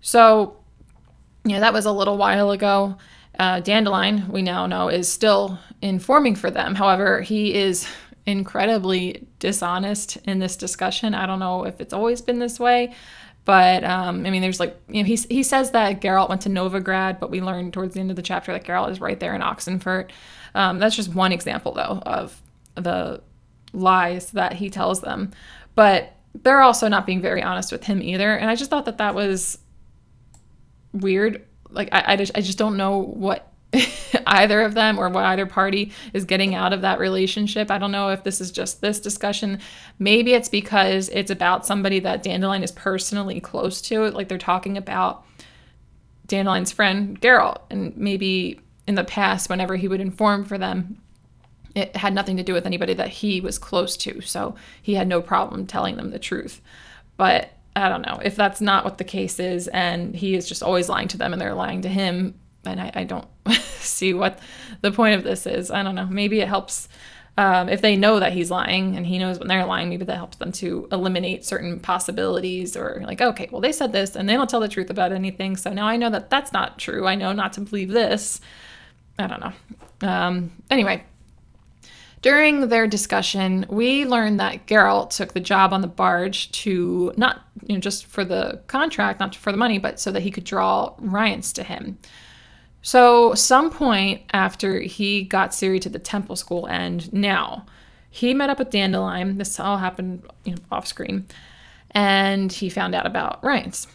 So 0.01 0.57
yeah, 1.45 1.62
that 1.62 1.74
was 1.74 1.86
a 1.86 1.91
little 1.91 2.17
while 2.17 2.51
ago. 2.51 2.98
Uh, 3.38 3.62
Dandelion, 3.62 4.29
we 4.29 4.41
now 4.41 4.65
know, 4.65 4.89
is 4.89 5.09
still 5.09 5.57
informing 5.81 6.36
for 6.36 6.51
them. 6.51 6.75
However, 6.75 7.21
he 7.21 7.55
is 7.55 7.88
incredibly 8.25 9.25
dishonest 9.39 10.17
in 10.25 10.39
this 10.39 10.57
discussion. 10.57 11.13
I 11.13 11.25
don't 11.25 11.39
know 11.39 11.63
if 11.63 11.79
it's 11.79 11.93
always 11.93 12.21
been 12.21 12.39
this 12.39 12.59
way, 12.59 12.93
but 13.49 13.83
um, 13.83 14.27
I 14.27 14.29
mean, 14.29 14.43
there's 14.43 14.59
like, 14.59 14.79
you 14.87 15.01
know, 15.01 15.07
he, 15.07 15.15
he 15.15 15.41
says 15.41 15.71
that 15.71 16.01
Geralt 16.01 16.29
went 16.29 16.41
to 16.41 16.49
Novigrad, 16.49 17.19
but 17.19 17.31
we 17.31 17.41
learned 17.41 17.73
towards 17.73 17.95
the 17.95 17.99
end 17.99 18.11
of 18.11 18.15
the 18.15 18.21
chapter 18.21 18.53
that 18.53 18.63
Geralt 18.63 18.91
is 18.91 19.01
right 19.01 19.19
there 19.19 19.33
in 19.33 19.41
Oxenfurt. 19.41 20.11
Um, 20.53 20.77
that's 20.77 20.95
just 20.95 21.15
one 21.15 21.31
example, 21.31 21.71
though, 21.71 21.99
of 22.05 22.39
the 22.75 23.23
lies 23.73 24.29
that 24.33 24.53
he 24.53 24.69
tells 24.69 25.01
them. 25.01 25.31
But 25.73 26.15
they're 26.35 26.61
also 26.61 26.87
not 26.87 27.07
being 27.07 27.21
very 27.21 27.41
honest 27.41 27.71
with 27.71 27.85
him 27.85 28.03
either. 28.03 28.35
And 28.35 28.51
I 28.51 28.55
just 28.55 28.69
thought 28.69 28.85
that 28.85 28.99
that 28.99 29.15
was 29.15 29.57
weird. 30.93 31.43
Like 31.71 31.89
I, 31.91 32.03
I 32.13 32.15
just 32.17 32.33
I 32.35 32.41
just 32.41 32.59
don't 32.59 32.77
know 32.77 32.99
what 32.99 33.48
either 34.27 34.61
of 34.61 34.73
them 34.73 34.97
or 34.97 35.09
what 35.09 35.25
either 35.25 35.45
party 35.45 35.91
is 36.13 36.25
getting 36.25 36.55
out 36.55 36.73
of 36.73 36.81
that 36.81 36.99
relationship. 36.99 37.71
I 37.71 37.77
don't 37.77 37.91
know 37.91 38.09
if 38.09 38.23
this 38.23 38.41
is 38.41 38.51
just 38.51 38.81
this 38.81 38.99
discussion. 38.99 39.59
Maybe 39.97 40.33
it's 40.33 40.49
because 40.49 41.09
it's 41.09 41.31
about 41.31 41.65
somebody 41.65 41.99
that 41.99 42.23
Dandelion 42.23 42.63
is 42.63 42.71
personally 42.71 43.39
close 43.39 43.81
to. 43.83 44.09
Like 44.11 44.27
they're 44.27 44.37
talking 44.37 44.77
about 44.77 45.25
Dandelion's 46.27 46.71
friend 46.71 47.19
Geralt, 47.19 47.61
and 47.69 47.95
maybe 47.97 48.59
in 48.87 48.95
the 48.95 49.03
past, 49.03 49.49
whenever 49.49 49.75
he 49.75 49.87
would 49.87 50.01
inform 50.01 50.45
for 50.45 50.57
them, 50.57 51.01
it 51.75 51.95
had 51.95 52.13
nothing 52.13 52.37
to 52.37 52.43
do 52.43 52.53
with 52.53 52.65
anybody 52.65 52.93
that 52.93 53.09
he 53.09 53.41
was 53.41 53.57
close 53.57 53.95
to. 53.97 54.21
So 54.21 54.55
he 54.81 54.95
had 54.95 55.07
no 55.07 55.21
problem 55.21 55.67
telling 55.67 55.95
them 55.95 56.11
the 56.11 56.19
truth. 56.19 56.61
But 57.17 57.51
I 57.75 57.89
don't 57.89 58.05
know 58.05 58.19
if 58.23 58.35
that's 58.35 58.61
not 58.61 58.83
what 58.83 58.97
the 58.97 59.03
case 59.03 59.39
is, 59.39 59.67
and 59.69 60.15
he 60.15 60.35
is 60.35 60.47
just 60.47 60.63
always 60.63 60.89
lying 60.89 61.07
to 61.09 61.17
them, 61.17 61.33
and 61.33 61.41
they're 61.41 61.53
lying 61.53 61.81
to 61.83 61.89
him. 61.89 62.35
And 62.65 62.79
I, 62.81 62.91
I 62.93 63.03
don't 63.03 63.27
see 63.79 64.13
what 64.13 64.39
the 64.81 64.91
point 64.91 65.15
of 65.15 65.23
this 65.23 65.45
is. 65.45 65.71
I 65.71 65.83
don't 65.83 65.95
know. 65.95 66.05
Maybe 66.05 66.41
it 66.41 66.47
helps 66.47 66.89
um, 67.37 67.69
if 67.69 67.81
they 67.81 67.95
know 67.95 68.19
that 68.19 68.33
he's 68.33 68.51
lying 68.51 68.97
and 68.97 69.05
he 69.07 69.17
knows 69.17 69.39
when 69.39 69.47
they're 69.47 69.65
lying. 69.65 69.89
Maybe 69.89 70.03
that 70.05 70.17
helps 70.17 70.37
them 70.37 70.51
to 70.53 70.89
eliminate 70.91 71.45
certain 71.45 71.79
possibilities, 71.79 72.75
or 72.75 73.01
like, 73.05 73.21
okay, 73.21 73.47
well 73.49 73.61
they 73.61 73.71
said 73.71 73.93
this, 73.93 74.15
and 74.15 74.27
they 74.27 74.33
don't 74.33 74.49
tell 74.49 74.59
the 74.59 74.67
truth 74.67 74.89
about 74.89 75.13
anything. 75.13 75.55
So 75.55 75.71
now 75.71 75.87
I 75.87 75.95
know 75.95 76.09
that 76.09 76.29
that's 76.29 76.51
not 76.51 76.77
true. 76.77 77.07
I 77.07 77.15
know 77.15 77.31
not 77.31 77.53
to 77.53 77.61
believe 77.61 77.91
this. 77.91 78.41
I 79.17 79.27
don't 79.27 79.39
know. 79.39 79.53
Um, 80.01 80.51
anyway, 80.69 81.05
during 82.21 82.67
their 82.67 82.87
discussion, 82.87 83.65
we 83.69 84.05
learned 84.05 84.41
that 84.41 84.67
Geralt 84.67 85.11
took 85.11 85.31
the 85.31 85.39
job 85.39 85.71
on 85.71 85.79
the 85.79 85.87
barge 85.87 86.51
to 86.51 87.13
not 87.15 87.45
you 87.65 87.75
know, 87.75 87.79
just 87.79 88.05
for 88.05 88.25
the 88.25 88.61
contract, 88.67 89.19
not 89.19 89.33
for 89.35 89.53
the 89.53 89.57
money, 89.57 89.77
but 89.77 89.99
so 89.99 90.11
that 90.11 90.23
he 90.23 90.31
could 90.31 90.43
draw 90.43 90.93
Rience 90.99 91.53
to 91.53 91.63
him. 91.63 91.97
So, 92.81 93.33
some 93.33 93.71
point 93.71 94.21
after 94.31 94.79
he 94.79 95.24
got 95.24 95.51
Ciri 95.51 95.81
to 95.81 95.89
the 95.89 96.00
temple 96.00 96.36
school 96.36 96.65
and 96.67 97.12
now, 97.12 97.65
he 98.09 98.33
met 98.33 98.50
up 98.50 98.59
with 98.59 98.71
Dandelion. 98.71 99.38
This 99.38 99.59
all 99.59 99.77
happened 99.77 100.24
you 100.45 100.53
know, 100.53 100.62
off 100.71 100.88
screen. 100.88 101.27
And 101.91 102.51
he 102.51 102.69
found 102.69 102.95
out 102.95 103.05
about 103.05 103.43
Rience. 103.43 103.88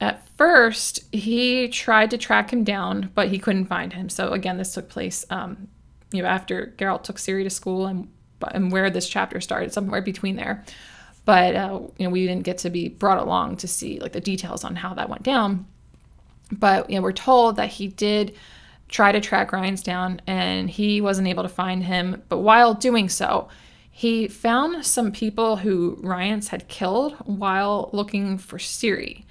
At 0.00 0.26
first, 0.38 1.00
he 1.12 1.68
tried 1.68 2.10
to 2.10 2.18
track 2.18 2.52
him 2.52 2.64
down, 2.64 3.10
but 3.14 3.28
he 3.28 3.38
couldn't 3.38 3.66
find 3.66 3.92
him. 3.92 4.08
So, 4.08 4.32
again, 4.32 4.56
this 4.56 4.72
took 4.72 4.88
place 4.88 5.26
um, 5.28 5.68
you 6.12 6.22
know, 6.22 6.28
after 6.28 6.74
Geralt 6.78 7.02
took 7.02 7.16
Ciri 7.16 7.44
to 7.44 7.50
school 7.50 7.86
and 7.86 8.08
and 8.52 8.72
where 8.72 8.88
this 8.88 9.06
chapter 9.06 9.40
started, 9.40 9.72
somewhere 9.72 10.00
between 10.00 10.36
there. 10.36 10.64
But 11.24 11.54
uh, 11.54 11.80
you 11.98 12.06
know, 12.06 12.10
we 12.10 12.26
didn't 12.26 12.44
get 12.44 12.58
to 12.58 12.70
be 12.70 12.88
brought 12.88 13.18
along 13.18 13.58
to 13.58 13.68
see 13.68 14.00
like 14.00 14.12
the 14.12 14.20
details 14.20 14.64
on 14.64 14.76
how 14.76 14.94
that 14.94 15.08
went 15.08 15.22
down. 15.22 15.66
But 16.52 16.90
you 16.90 16.96
know, 16.96 17.02
we're 17.02 17.12
told 17.12 17.56
that 17.56 17.68
he 17.68 17.88
did 17.88 18.36
try 18.88 19.12
to 19.12 19.20
track 19.20 19.52
Rience 19.52 19.82
down, 19.82 20.20
and 20.26 20.68
he 20.68 21.00
wasn't 21.00 21.28
able 21.28 21.44
to 21.44 21.48
find 21.48 21.84
him. 21.84 22.22
But 22.28 22.38
while 22.38 22.74
doing 22.74 23.08
so, 23.08 23.48
he 23.90 24.28
found 24.28 24.84
some 24.84 25.12
people 25.12 25.56
who 25.56 25.98
Rience 26.00 26.48
had 26.48 26.68
killed 26.68 27.14
while 27.24 27.90
looking 27.92 28.38
for 28.38 28.58
Ciri. 28.58 29.24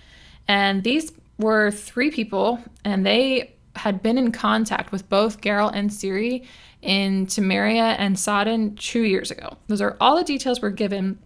And 0.47 0.83
these 0.83 1.11
were 1.37 1.71
three 1.71 2.11
people, 2.11 2.59
and 2.85 3.05
they 3.05 3.55
had 3.75 4.03
been 4.03 4.17
in 4.17 4.31
contact 4.31 4.91
with 4.91 5.07
both 5.09 5.41
Geralt 5.41 5.71
and 5.73 5.89
Ciri 5.89 6.45
in 6.81 7.25
Temeria 7.27 7.95
and 7.97 8.17
Sodden 8.17 8.75
two 8.75 9.01
years 9.01 9.31
ago. 9.31 9.57
Those 9.67 9.81
are 9.81 9.97
all 9.99 10.17
the 10.17 10.23
details 10.23 10.61
were 10.61 10.69
given. 10.69 11.19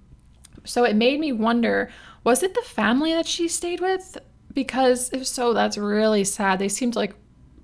So 0.64 0.84
it 0.84 0.96
made 0.96 1.20
me 1.20 1.32
wonder 1.32 1.90
was 2.24 2.42
it 2.42 2.54
the 2.54 2.62
family 2.62 3.14
that 3.14 3.28
she 3.28 3.50
stayed 3.50 3.82
with? 3.82 4.18
Because 4.54 5.12
if 5.12 5.26
so, 5.26 5.54
that's 5.54 5.78
really 5.78 6.24
sad. 6.24 6.60
They 6.60 6.70
seemed 6.70 6.96
like 6.96 7.16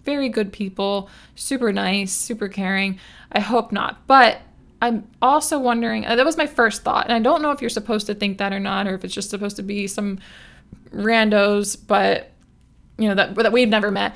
very 0.03 0.29
good 0.29 0.51
people, 0.51 1.09
super 1.35 1.71
nice, 1.71 2.11
super 2.11 2.47
caring. 2.47 2.99
I 3.31 3.39
hope 3.39 3.71
not. 3.71 4.07
But 4.07 4.41
I'm 4.81 5.07
also 5.21 5.59
wondering, 5.59 6.05
uh, 6.05 6.15
that 6.15 6.25
was 6.25 6.37
my 6.37 6.47
first 6.47 6.83
thought. 6.83 7.05
And 7.05 7.13
I 7.13 7.19
don't 7.19 7.41
know 7.41 7.51
if 7.51 7.61
you're 7.61 7.69
supposed 7.69 8.07
to 8.07 8.15
think 8.15 8.37
that 8.37 8.53
or 8.53 8.59
not, 8.59 8.87
or 8.87 8.95
if 8.95 9.03
it's 9.03 9.13
just 9.13 9.29
supposed 9.29 9.57
to 9.57 9.63
be 9.63 9.87
some 9.87 10.19
randos, 10.91 11.77
but, 11.85 12.31
you 12.97 13.09
know, 13.09 13.15
that, 13.15 13.35
that 13.35 13.51
we've 13.51 13.69
never 13.69 13.91
met. 13.91 14.15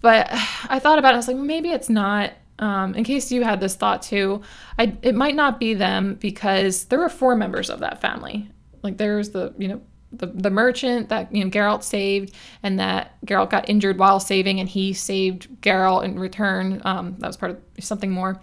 But 0.00 0.28
I 0.68 0.78
thought 0.78 0.98
about 0.98 1.10
it. 1.10 1.14
I 1.14 1.18
was 1.18 1.28
like, 1.28 1.36
maybe 1.36 1.70
it's 1.70 1.90
not. 1.90 2.32
Um, 2.60 2.94
in 2.94 3.02
case 3.02 3.32
you 3.32 3.42
had 3.42 3.58
this 3.58 3.74
thought 3.74 4.02
too, 4.02 4.40
I, 4.78 4.96
it 5.02 5.16
might 5.16 5.34
not 5.34 5.58
be 5.58 5.74
them 5.74 6.14
because 6.14 6.84
there 6.84 7.00
were 7.00 7.08
four 7.08 7.34
members 7.34 7.68
of 7.68 7.80
that 7.80 8.00
family. 8.00 8.48
Like 8.82 8.96
there's 8.96 9.30
the, 9.30 9.52
you 9.58 9.66
know, 9.66 9.82
the, 10.18 10.26
the 10.26 10.50
merchant 10.50 11.08
that 11.08 11.34
you 11.34 11.44
know 11.44 11.50
Geralt 11.50 11.82
saved 11.82 12.34
and 12.62 12.78
that 12.78 13.16
Geralt 13.26 13.50
got 13.50 13.68
injured 13.68 13.98
while 13.98 14.20
saving 14.20 14.60
and 14.60 14.68
he 14.68 14.92
saved 14.92 15.48
Geralt 15.60 16.04
in 16.04 16.18
return. 16.18 16.80
Um, 16.84 17.16
that 17.18 17.26
was 17.26 17.36
part 17.36 17.52
of 17.52 17.84
something 17.84 18.10
more. 18.10 18.40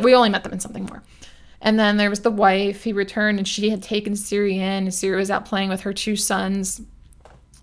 We 0.00 0.14
only 0.14 0.28
met 0.28 0.44
them 0.44 0.52
in 0.52 0.60
something 0.60 0.84
more. 0.84 1.02
And 1.60 1.78
then 1.78 1.96
there 1.96 2.10
was 2.10 2.20
the 2.20 2.30
wife. 2.30 2.84
He 2.84 2.92
returned 2.92 3.38
and 3.38 3.48
she 3.48 3.70
had 3.70 3.82
taken 3.82 4.12
Ciri 4.12 4.54
in. 4.54 4.60
And 4.60 4.88
Ciri 4.88 5.16
was 5.16 5.30
out 5.30 5.46
playing 5.46 5.68
with 5.68 5.80
her 5.82 5.92
two 5.92 6.16
sons. 6.16 6.82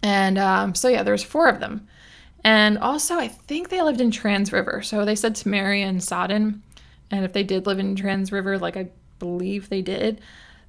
And 0.02 0.38
um, 0.38 0.76
so 0.76 0.90
yeah, 0.90 1.04
there's 1.04 1.24
four 1.24 1.48
of 1.48 1.60
them. 1.60 1.88
And 2.44 2.78
also, 2.78 3.16
I 3.16 3.30
think 3.30 3.70
they 3.70 3.82
lived 3.82 4.02
in 4.02 4.12
Trans 4.12 4.52
River. 4.52 4.82
So 4.82 5.06
they 5.06 5.16
said 5.16 5.36
Temeria 5.36 5.88
and 5.88 6.04
Sodden. 6.04 6.62
And 7.10 7.24
if 7.24 7.32
they 7.32 7.44
did 7.44 7.66
live 7.66 7.80
in 7.80 7.96
Trans 7.96 8.32
River, 8.32 8.58
like 8.58 8.76
I 8.76 8.90
believe 9.20 9.70
they 9.70 9.82
did, 9.82 10.20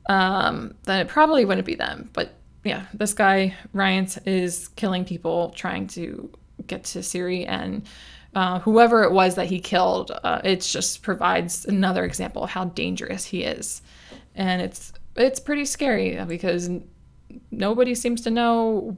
um, 0.09 0.75
then 0.85 1.01
it 1.01 1.09
probably 1.09 1.45
wouldn't 1.45 1.67
be 1.67 1.75
them. 1.75 2.11
But 2.13 2.35
yeah, 2.65 2.87
this 2.95 3.13
guy 3.13 3.55
Rience 3.73 4.17
is 4.27 4.69
killing 4.69 5.05
people 5.05 5.51
trying 5.51 5.87
to 5.89 6.31
get 6.67 6.85
to 6.85 7.01
Ciri, 7.01 7.45
and 7.47 7.87
uh, 8.35 8.59
whoever 8.61 9.05
it 9.05 9.13
was 9.13 9.35
that 9.35 9.47
he 9.47 9.61
killed, 9.61 10.11
uh, 10.25 10.41
it 10.43 10.63
just 10.63 11.03
provides 11.03 11.67
another 11.67 12.05
example 12.05 12.43
of 12.43 12.51
how 12.51 12.65
dangerous 12.65 13.27
he 13.27 13.45
is, 13.45 13.83
and 14.35 14.63
it's 14.63 14.95
it's 15.15 15.39
pretty 15.39 15.67
scary 15.67 16.23
because 16.25 16.71
nobody 17.51 17.95
seems 17.95 18.23
to 18.23 18.31
know 18.31 18.97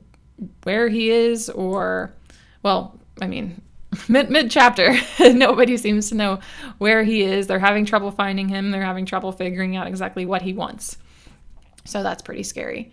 where 0.63 0.89
he 0.89 1.11
is, 1.11 1.51
or 1.51 2.15
well, 2.63 2.99
I 3.21 3.27
mean. 3.27 3.61
Mid, 4.09 4.31
mid 4.31 4.51
chapter, 4.51 4.95
nobody 5.33 5.77
seems 5.77 6.11
to 6.11 6.17
know 6.17 6.41
where 6.79 7.03
he 7.05 7.23
is. 7.23 7.47
They're 7.47 7.59
having 7.59 7.87
trouble 7.87 8.11
finding 8.11 8.49
him. 8.49 8.71
They're 8.71 8.83
having 8.83 9.07
trouble 9.07 9.33
figuring 9.33 9.77
out 9.77 9.87
exactly 9.87 10.27
what 10.27 10.43
he 10.43 10.53
wants. 10.53 10.99
So 11.85 12.03
that's 12.03 12.21
pretty 12.21 12.43
scary. 12.43 12.93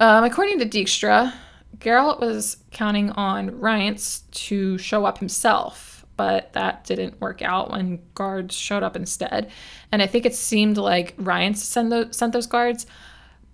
Um, 0.00 0.24
according 0.24 0.58
to 0.58 0.66
Dijkstra, 0.66 1.32
Geralt 1.78 2.20
was 2.20 2.56
counting 2.70 3.10
on 3.10 3.60
Rience 3.60 4.20
to 4.32 4.78
show 4.78 5.04
up 5.04 5.18
himself, 5.18 6.04
but 6.16 6.52
that 6.52 6.84
didn't 6.84 7.20
work 7.20 7.42
out 7.42 7.70
when 7.70 8.00
guards 8.14 8.54
showed 8.54 8.82
up 8.82 8.96
instead. 8.96 9.50
And 9.92 10.02
I 10.02 10.06
think 10.06 10.26
it 10.26 10.34
seemed 10.34 10.78
like 10.78 11.14
Rience 11.16 11.62
sent, 11.62 11.90
those, 11.90 12.16
sent 12.16 12.32
those 12.32 12.46
guards, 12.46 12.86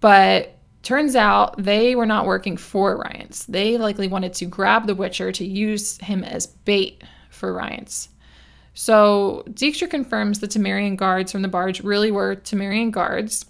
but 0.01 0.57
turns 0.83 1.15
out 1.15 1.63
they 1.63 1.95
were 1.95 2.07
not 2.07 2.27
working 2.27 2.57
for 2.57 2.97
Rience. 2.97 3.45
They 3.45 3.77
likely 3.77 4.09
wanted 4.09 4.33
to 4.35 4.47
grab 4.47 4.87
the 4.87 4.95
Witcher 4.95 5.33
to 5.33 5.45
use 5.45 5.99
him 5.99 6.25
as 6.25 6.47
bait 6.47 7.03
for 7.29 7.53
Rience. 7.53 8.09
So 8.73 9.45
Dijkstra 9.51 9.91
confirms 9.91 10.41
the 10.41 10.49
Temerian 10.49 10.97
guards 10.97 11.33
from 11.33 11.43
the 11.43 11.49
barge 11.49 11.83
really 11.83 12.11
were 12.11 12.37
Temerian 12.37 12.91
guards 12.91 13.45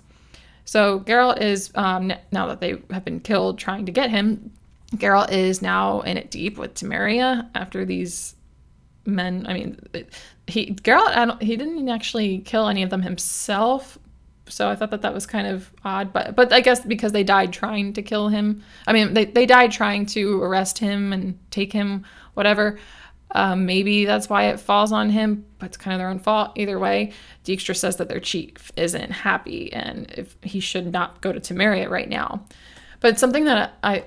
so 0.65 1.01
Geralt 1.01 1.41
is 1.41 1.71
um, 1.75 2.13
now 2.33 2.47
that 2.47 2.61
they 2.61 2.83
have 2.91 3.05
been 3.05 3.21
killed 3.21 3.59
trying 3.59 3.87
to 3.87 3.93
get 3.93 4.11
him. 4.11 4.53
Geralt 4.97 5.31
is 5.31 5.63
now 5.63 6.01
in 6.01 6.17
it 6.17 6.31
deep 6.31 6.59
with 6.59 6.75
Temeria 6.75 7.49
after 7.55 7.85
these 7.85 8.35
men. 9.07 9.47
I 9.49 9.55
mean, 9.55 9.81
he 10.47 10.75
Geralt. 10.75 11.41
He 11.43 11.57
didn't 11.57 11.89
actually 11.89 12.39
kill 12.39 12.69
any 12.69 12.83
of 12.83 12.91
them 12.91 13.03
himself, 13.03 13.99
so 14.49 14.69
I 14.69 14.77
thought 14.77 14.91
that 14.91 15.03
that 15.03 15.15
was 15.15 15.27
kind 15.27 15.47
of 15.47 15.71
odd. 15.85 16.13
But 16.13 16.35
but 16.35 16.53
I 16.53 16.61
guess 16.61 16.85
because 16.85 17.13
they 17.13 17.25
died 17.25 17.53
trying 17.53 17.93
to 17.95 18.03
kill 18.03 18.29
him. 18.29 18.63
I 18.87 18.93
mean, 18.93 19.15
they 19.15 19.27
they 19.27 19.47
died 19.47 19.73
trying 19.73 20.07
to 20.07 20.43
arrest 20.43 20.79
him 20.79 21.13
and 21.13 21.39
take 21.51 21.73
him, 21.73 22.05
whatever. 22.35 22.79
Um, 23.33 23.67
maybe 23.67 24.05
that's 24.05 24.29
why 24.29 24.49
it 24.49 24.61
falls 24.61 24.93
on 24.93 25.11
him, 25.11 25.45
but 25.59 25.67
it's 25.67 25.77
kind 25.77 25.95
of 25.95 25.99
their 25.99 26.09
own 26.09 26.19
fault. 26.19 26.53
Either 26.57 26.79
way, 26.79 27.13
Dijkstra 27.45 27.77
says 27.77 27.97
that 27.97 28.09
their 28.09 28.21
chief 28.21 28.73
isn't 28.77 29.11
happy 29.11 29.73
and 29.73 30.11
if 30.17 30.37
he 30.43 30.61
should 30.61 30.93
not 30.93 31.21
go 31.21 31.33
to 31.33 31.41
Temeria 31.41 31.89
right 31.89 32.09
now. 32.09 32.45
But 33.01 33.19
something 33.19 33.45
that 33.45 33.75
I 33.83 34.05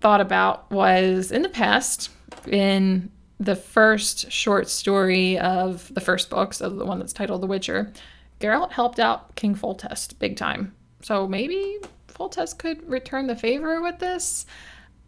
thought 0.00 0.20
about 0.20 0.70
was 0.70 1.32
in 1.32 1.42
the 1.42 1.48
past, 1.48 2.10
in 2.46 3.10
the 3.38 3.56
first 3.56 4.30
short 4.30 4.68
story 4.68 5.38
of 5.38 5.92
the 5.94 6.00
first 6.00 6.30
book, 6.30 6.54
so 6.54 6.68
the 6.68 6.84
one 6.84 6.98
that's 6.98 7.12
titled 7.12 7.42
The 7.42 7.46
Witcher, 7.46 7.92
Geralt 8.40 8.72
helped 8.72 9.00
out 9.00 9.34
King 9.34 9.54
Foltest 9.54 10.18
big 10.18 10.36
time. 10.36 10.74
So 11.02 11.26
maybe 11.26 11.78
Foltest 12.08 12.58
could 12.58 12.86
return 12.88 13.26
the 13.26 13.36
favor 13.36 13.80
with 13.80 13.98
this 13.98 14.46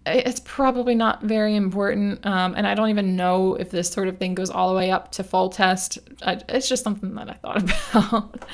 it's 0.04 0.40
probably 0.40 0.94
not 0.94 1.22
very 1.22 1.54
important. 1.54 2.24
Um, 2.26 2.54
and 2.56 2.66
I 2.66 2.74
don't 2.74 2.90
even 2.90 3.16
know 3.16 3.54
if 3.54 3.70
this 3.70 3.90
sort 3.90 4.08
of 4.08 4.18
thing 4.18 4.34
goes 4.34 4.50
all 4.50 4.68
the 4.70 4.76
way 4.76 4.90
up 4.90 5.12
to 5.12 5.22
Foltest. 5.22 5.98
I, 6.22 6.40
it's 6.48 6.68
just 6.68 6.84
something 6.84 7.14
that 7.14 7.30
I 7.30 7.34
thought 7.34 7.62
about. 7.94 8.44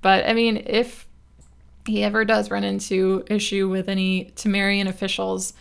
but 0.00 0.26
I 0.26 0.32
mean, 0.32 0.62
if 0.66 1.06
he 1.86 2.02
ever 2.02 2.24
does 2.24 2.50
run 2.50 2.64
into 2.64 3.24
issue 3.28 3.68
with 3.68 3.88
any 3.88 4.32
Temerian 4.36 4.88
officials, 4.88 5.54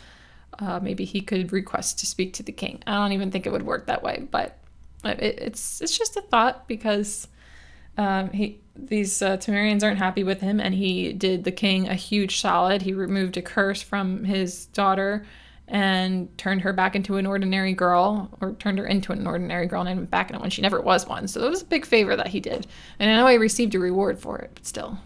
uh, 0.59 0.79
maybe 0.81 1.05
he 1.05 1.21
could 1.21 1.51
request 1.51 1.99
to 1.99 2.05
speak 2.05 2.33
to 2.33 2.43
the 2.43 2.51
king. 2.51 2.81
I 2.87 2.95
don't 2.95 3.11
even 3.11 3.31
think 3.31 3.45
it 3.45 3.51
would 3.51 3.65
work 3.65 3.87
that 3.87 4.03
way, 4.03 4.27
but 4.31 4.57
it, 5.03 5.21
it's 5.21 5.81
it's 5.81 5.97
just 5.97 6.17
a 6.17 6.21
thought 6.21 6.67
because 6.67 7.27
um, 7.97 8.29
he 8.31 8.59
these 8.77 9.21
uh, 9.21 9.37
Temerians 9.37 9.83
aren't 9.83 9.97
happy 9.97 10.23
with 10.23 10.41
him, 10.41 10.59
and 10.59 10.75
he 10.75 11.13
did 11.13 11.43
the 11.43 11.51
king 11.51 11.87
a 11.87 11.95
huge 11.95 12.41
solid. 12.41 12.81
He 12.81 12.93
removed 12.93 13.37
a 13.37 13.41
curse 13.41 13.81
from 13.81 14.25
his 14.25 14.65
daughter 14.67 15.25
and 15.67 16.35
turned 16.37 16.61
her 16.61 16.73
back 16.73 16.95
into 16.95 17.15
an 17.17 17.25
ordinary 17.25 17.73
girl, 17.73 18.29
or 18.41 18.53
turned 18.53 18.77
her 18.77 18.85
into 18.85 19.11
an 19.11 19.25
ordinary 19.25 19.65
girl 19.65 19.81
and 19.81 20.09
back 20.09 20.29
in 20.29 20.35
it 20.35 20.41
when 20.41 20.49
she 20.49 20.61
never 20.61 20.79
was 20.79 21.07
one. 21.07 21.27
So 21.27 21.39
that 21.39 21.49
was 21.49 21.63
a 21.63 21.65
big 21.65 21.85
favor 21.85 22.15
that 22.15 22.27
he 22.27 22.39
did. 22.39 22.67
And 22.99 23.09
I 23.09 23.15
know 23.15 23.27
he 23.27 23.37
received 23.37 23.73
a 23.73 23.79
reward 23.79 24.19
for 24.19 24.37
it, 24.37 24.51
but 24.53 24.65
still. 24.65 24.97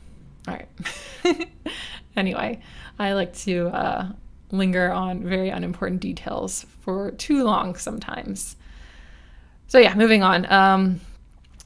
All 0.47 0.55
right. 0.55 1.47
anyway, 2.17 2.59
I 2.97 3.13
like 3.13 3.33
to 3.37 3.67
uh, 3.67 4.11
linger 4.51 4.91
on 4.91 5.23
very 5.23 5.49
unimportant 5.49 6.01
details 6.01 6.65
for 6.81 7.11
too 7.11 7.43
long 7.43 7.75
sometimes. 7.75 8.57
So 9.67 9.77
yeah, 9.77 9.93
moving 9.95 10.23
on. 10.23 10.51
Um, 10.51 10.99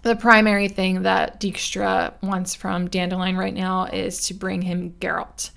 the 0.03 0.15
primary 0.17 0.67
thing 0.67 1.03
that 1.03 1.39
Dijkstra 1.39 2.13
wants 2.21 2.53
from 2.53 2.89
Dandelion 2.89 3.37
right 3.37 3.53
now 3.53 3.85
is 3.85 4.27
to 4.27 4.33
bring 4.33 4.61
him 4.61 4.93
Geralt. 4.99 5.49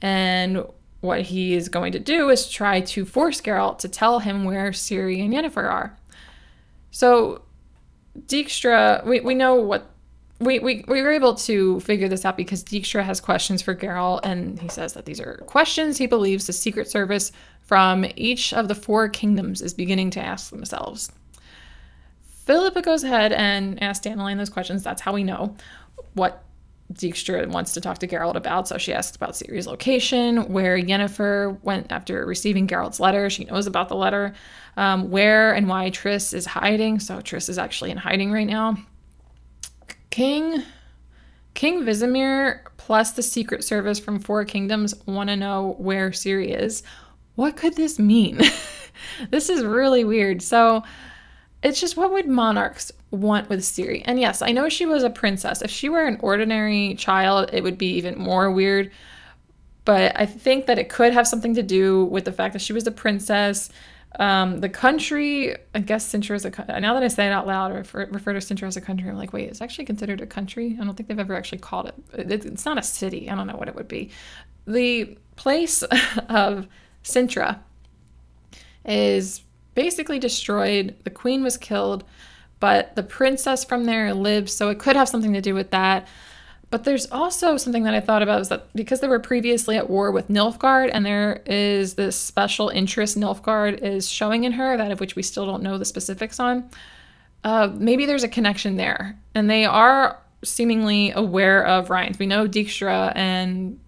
And 0.00 0.64
what 1.00 1.22
he 1.22 1.54
is 1.54 1.68
going 1.68 1.92
to 1.92 1.98
do 1.98 2.30
is 2.30 2.48
try 2.48 2.80
to 2.80 3.04
force 3.04 3.40
Geralt 3.40 3.78
to 3.80 3.88
tell 3.88 4.20
him 4.20 4.44
where 4.44 4.70
Ciri 4.70 5.22
and 5.22 5.34
Yennefer 5.34 5.68
are. 5.68 5.98
So 6.92 7.42
Dijkstra, 8.26 9.04
we, 9.04 9.20
we 9.20 9.34
know 9.34 9.56
what 9.56 9.88
we, 10.38 10.58
we, 10.58 10.84
we 10.88 11.02
were 11.02 11.12
able 11.12 11.34
to 11.36 11.78
figure 11.80 12.08
this 12.08 12.24
out 12.24 12.36
because 12.36 12.64
Dijkstra 12.64 13.04
has 13.04 13.20
questions 13.20 13.62
for 13.62 13.74
Geralt, 13.76 14.20
and 14.24 14.58
he 14.60 14.68
says 14.68 14.92
that 14.94 15.06
these 15.06 15.20
are 15.20 15.36
questions 15.46 15.98
he 15.98 16.06
believes 16.06 16.46
the 16.46 16.52
Secret 16.52 16.88
Service 16.88 17.30
from 17.62 18.04
each 18.16 18.52
of 18.52 18.66
the 18.66 18.74
four 18.74 19.08
kingdoms 19.08 19.62
is 19.62 19.72
beginning 19.72 20.10
to 20.10 20.20
ask 20.20 20.50
themselves. 20.50 21.12
Philippa 22.44 22.82
goes 22.82 23.04
ahead 23.04 23.32
and 23.32 23.82
asks 23.82 24.04
Dandelion 24.04 24.38
those 24.38 24.50
questions. 24.50 24.82
That's 24.82 25.00
how 25.00 25.12
we 25.12 25.22
know 25.22 25.56
what 26.14 26.44
Dijkstra 26.92 27.46
wants 27.46 27.72
to 27.74 27.80
talk 27.80 27.98
to 27.98 28.08
Geralt 28.08 28.34
about. 28.34 28.68
So 28.68 28.78
she 28.78 28.92
asks 28.92 29.16
about 29.16 29.32
Ciri's 29.32 29.66
location, 29.66 30.52
where 30.52 30.76
Yennefer 30.76 31.62
went 31.62 31.90
after 31.90 32.26
receiving 32.26 32.66
Geralt's 32.66 33.00
letter. 33.00 33.30
She 33.30 33.44
knows 33.44 33.66
about 33.66 33.88
the 33.88 33.94
letter, 33.94 34.34
um, 34.76 35.10
where 35.10 35.52
and 35.54 35.68
why 35.68 35.90
Triss 35.90 36.34
is 36.34 36.46
hiding. 36.46 36.98
So 36.98 37.18
Triss 37.18 37.48
is 37.48 37.58
actually 37.58 37.90
in 37.90 37.96
hiding 37.96 38.32
right 38.32 38.46
now. 38.46 38.76
King 40.10 40.62
King 41.54 41.82
Vizimir 41.82 42.60
plus 42.76 43.12
the 43.12 43.22
Secret 43.22 43.62
Service 43.62 43.98
from 43.98 44.18
Four 44.18 44.44
Kingdoms 44.44 44.94
want 45.06 45.28
to 45.28 45.36
know 45.36 45.76
where 45.78 46.10
Ciri 46.10 46.58
is. 46.58 46.82
What 47.34 47.56
could 47.56 47.76
this 47.76 47.98
mean? 47.98 48.40
this 49.30 49.48
is 49.48 49.62
really 49.62 50.04
weird. 50.04 50.42
So 50.42 50.82
it's 51.62 51.80
just 51.80 51.96
what 51.96 52.12
would 52.12 52.28
monarchs 52.28 52.90
want 53.10 53.48
with 53.48 53.60
Ciri? 53.60 54.02
And 54.04 54.20
yes, 54.20 54.42
I 54.42 54.50
know 54.50 54.68
she 54.68 54.86
was 54.86 55.04
a 55.04 55.10
princess. 55.10 55.62
If 55.62 55.70
she 55.70 55.88
were 55.88 56.04
an 56.04 56.18
ordinary 56.20 56.94
child, 56.94 57.50
it 57.52 57.62
would 57.62 57.78
be 57.78 57.92
even 57.94 58.18
more 58.18 58.50
weird. 58.50 58.90
But 59.84 60.18
I 60.18 60.26
think 60.26 60.66
that 60.66 60.78
it 60.78 60.88
could 60.88 61.12
have 61.12 61.26
something 61.26 61.54
to 61.54 61.62
do 61.62 62.04
with 62.06 62.24
the 62.24 62.32
fact 62.32 62.52
that 62.52 62.62
she 62.62 62.72
was 62.72 62.86
a 62.86 62.90
princess. 62.90 63.70
Um, 64.18 64.60
the 64.60 64.68
country, 64.68 65.56
I 65.74 65.80
guess 65.80 66.12
Cintra 66.12 66.36
is 66.36 66.44
a 66.44 66.50
now 66.80 66.94
that 66.94 67.02
I 67.02 67.08
say 67.08 67.26
it 67.26 67.32
out 67.32 67.46
loud, 67.46 67.72
refer, 67.72 68.06
refer 68.10 68.32
to 68.34 68.40
Cintra 68.40 68.66
as 68.66 68.76
a 68.76 68.80
country. 68.80 69.08
I'm 69.08 69.16
like, 69.16 69.32
wait, 69.32 69.48
it's 69.48 69.60
actually 69.60 69.86
considered 69.86 70.20
a 70.20 70.26
country. 70.26 70.76
I 70.80 70.84
don't 70.84 70.94
think 70.94 71.08
they've 71.08 71.18
ever 71.18 71.34
actually 71.34 71.58
called 71.58 71.86
it. 71.86 71.94
it 72.12 72.44
it's 72.44 72.64
not 72.64 72.78
a 72.78 72.82
city. 72.82 73.30
I 73.30 73.34
don't 73.34 73.46
know 73.46 73.56
what 73.56 73.68
it 73.68 73.74
would 73.74 73.88
be. 73.88 74.10
The 74.66 75.16
place 75.36 75.82
of 76.28 76.68
Cintra 77.02 77.60
is 78.84 79.42
basically 79.74 80.18
destroyed. 80.18 80.94
The 81.04 81.10
queen 81.10 81.42
was 81.42 81.56
killed, 81.56 82.04
but 82.60 82.94
the 82.96 83.02
princess 83.02 83.64
from 83.64 83.84
there 83.84 84.14
lives, 84.14 84.52
so 84.52 84.68
it 84.68 84.78
could 84.78 84.96
have 84.96 85.08
something 85.08 85.32
to 85.32 85.40
do 85.40 85.54
with 85.54 85.70
that. 85.70 86.06
But 86.70 86.84
there's 86.84 87.10
also 87.12 87.58
something 87.58 87.82
that 87.82 87.92
I 87.92 88.00
thought 88.00 88.22
about 88.22 88.40
is 88.40 88.48
that 88.48 88.74
because 88.74 89.00
they 89.00 89.08
were 89.08 89.20
previously 89.20 89.76
at 89.76 89.90
war 89.90 90.10
with 90.10 90.28
Nilfgaard, 90.28 90.88
and 90.90 91.04
there 91.04 91.42
is 91.44 91.94
this 91.94 92.16
special 92.16 92.70
interest 92.70 93.18
Nilfgaard 93.18 93.82
is 93.82 94.08
showing 94.08 94.44
in 94.44 94.52
her, 94.52 94.78
that 94.78 94.90
of 94.90 94.98
which 94.98 95.14
we 95.14 95.22
still 95.22 95.44
don't 95.44 95.62
know 95.62 95.76
the 95.76 95.84
specifics 95.84 96.40
on, 96.40 96.70
uh, 97.44 97.70
maybe 97.74 98.06
there's 98.06 98.24
a 98.24 98.28
connection 98.28 98.76
there. 98.76 99.18
And 99.34 99.50
they 99.50 99.66
are 99.66 100.18
seemingly 100.42 101.10
aware 101.10 101.62
of 101.66 101.90
Rience. 101.90 102.18
We 102.18 102.26
know 102.26 102.48
Dijkstra 102.48 103.12
and 103.14 103.78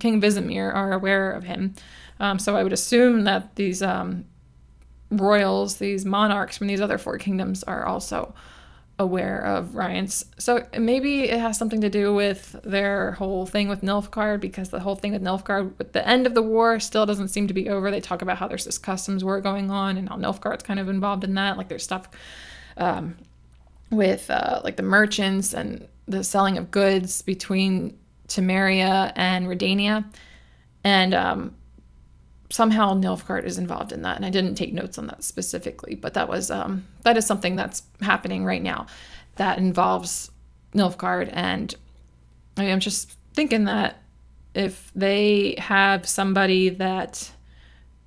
King 0.00 0.20
Vizimir 0.20 0.74
are 0.74 0.92
aware 0.92 1.30
of 1.30 1.44
him. 1.44 1.74
Um, 2.18 2.38
so 2.38 2.56
I 2.56 2.62
would 2.62 2.72
assume 2.72 3.24
that 3.24 3.54
these 3.54 3.82
um, 3.82 4.24
royals, 5.20 5.76
these 5.76 6.04
monarchs 6.04 6.58
from 6.58 6.66
these 6.66 6.80
other 6.80 6.98
four 6.98 7.18
kingdoms, 7.18 7.62
are 7.64 7.84
also 7.84 8.34
aware 8.98 9.40
of 9.44 9.74
Rience. 9.74 10.24
So 10.38 10.66
maybe 10.78 11.24
it 11.24 11.40
has 11.40 11.58
something 11.58 11.80
to 11.80 11.90
do 11.90 12.14
with 12.14 12.54
their 12.62 13.12
whole 13.12 13.44
thing 13.44 13.68
with 13.68 13.82
Nilfgaard 13.82 14.40
because 14.40 14.70
the 14.70 14.80
whole 14.80 14.94
thing 14.94 15.12
with 15.12 15.22
Nilfgaard 15.22 15.72
at 15.80 15.92
the 15.92 16.06
end 16.06 16.26
of 16.26 16.34
the 16.34 16.42
war 16.42 16.78
still 16.78 17.04
doesn't 17.04 17.28
seem 17.28 17.48
to 17.48 17.54
be 17.54 17.68
over. 17.68 17.90
They 17.90 18.00
talk 18.00 18.22
about 18.22 18.38
how 18.38 18.46
there's 18.46 18.64
this 18.64 18.78
customs 18.78 19.24
war 19.24 19.40
going 19.40 19.70
on 19.70 19.96
and 19.96 20.08
how 20.08 20.16
Nilfgaard's 20.16 20.62
kind 20.62 20.78
of 20.78 20.88
involved 20.88 21.24
in 21.24 21.34
that. 21.34 21.56
Like 21.56 21.68
there's 21.68 21.82
stuff 21.82 22.08
um, 22.76 23.16
with 23.90 24.30
uh, 24.30 24.60
like 24.62 24.76
the 24.76 24.82
merchants 24.82 25.54
and 25.54 25.88
the 26.06 26.22
selling 26.22 26.56
of 26.56 26.70
goods 26.70 27.22
between 27.22 27.98
Temeria 28.28 29.12
and 29.16 29.46
Redania. 29.46 30.04
And 30.84 31.14
um, 31.14 31.56
somehow 32.54 32.94
Nilfgaard 32.94 33.44
is 33.44 33.58
involved 33.58 33.90
in 33.90 34.02
that, 34.02 34.14
and 34.14 34.24
I 34.24 34.30
didn't 34.30 34.54
take 34.54 34.72
notes 34.72 34.96
on 34.96 35.08
that 35.08 35.24
specifically, 35.24 35.96
but 35.96 36.14
that 36.14 36.28
was 36.28 36.52
um, 36.52 36.86
that 37.02 37.16
is 37.16 37.26
something 37.26 37.56
that's 37.56 37.82
happening 38.00 38.44
right 38.44 38.62
now 38.62 38.86
that 39.36 39.58
involves 39.58 40.30
Nilfgaard, 40.72 41.30
and 41.32 41.74
I 42.56 42.64
am 42.64 42.78
just 42.78 43.18
thinking 43.32 43.64
that 43.64 44.00
if 44.54 44.92
they 44.94 45.56
have 45.58 46.06
somebody 46.06 46.68
that 46.68 47.32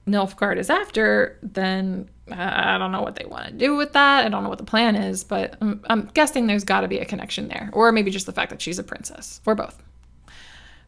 Nilfgaard 0.08 0.56
is 0.58 0.70
after, 0.70 1.38
then 1.44 2.10
I 2.32 2.78
don't 2.78 2.94
know 2.94 3.02
what 3.02 3.16
they 3.16 3.26
want 3.26 3.48
to 3.48 3.52
do 3.52 3.76
with 3.76 3.92
that. 3.94 4.26
I 4.26 4.30
don't 4.30 4.44
know 4.44 4.50
what 4.50 4.60
the 4.60 4.64
plan 4.64 4.96
is, 4.96 5.26
but 5.26 5.58
I'm, 5.60 5.84
I'm 5.90 6.10
guessing 6.14 6.48
there's 6.48 6.64
got 6.64 6.82
to 6.82 6.88
be 6.88 7.00
a 7.00 7.06
connection 7.06 7.50
there, 7.50 7.70
or 7.74 7.92
maybe 7.92 8.12
just 8.12 8.26
the 8.26 8.32
fact 8.32 8.52
that 8.52 8.62
she's 8.62 8.80
a 8.80 8.84
princess, 8.84 9.42
or 9.46 9.56
both. 9.56 9.84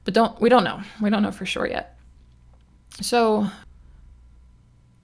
But 0.06 0.14
don't 0.14 0.40
we 0.40 0.48
don't 0.48 0.64
know. 0.64 0.80
We 1.02 1.10
don't 1.10 1.24
know 1.24 1.32
for 1.32 1.46
sure 1.46 1.68
yet. 1.68 1.99
So, 3.02 3.48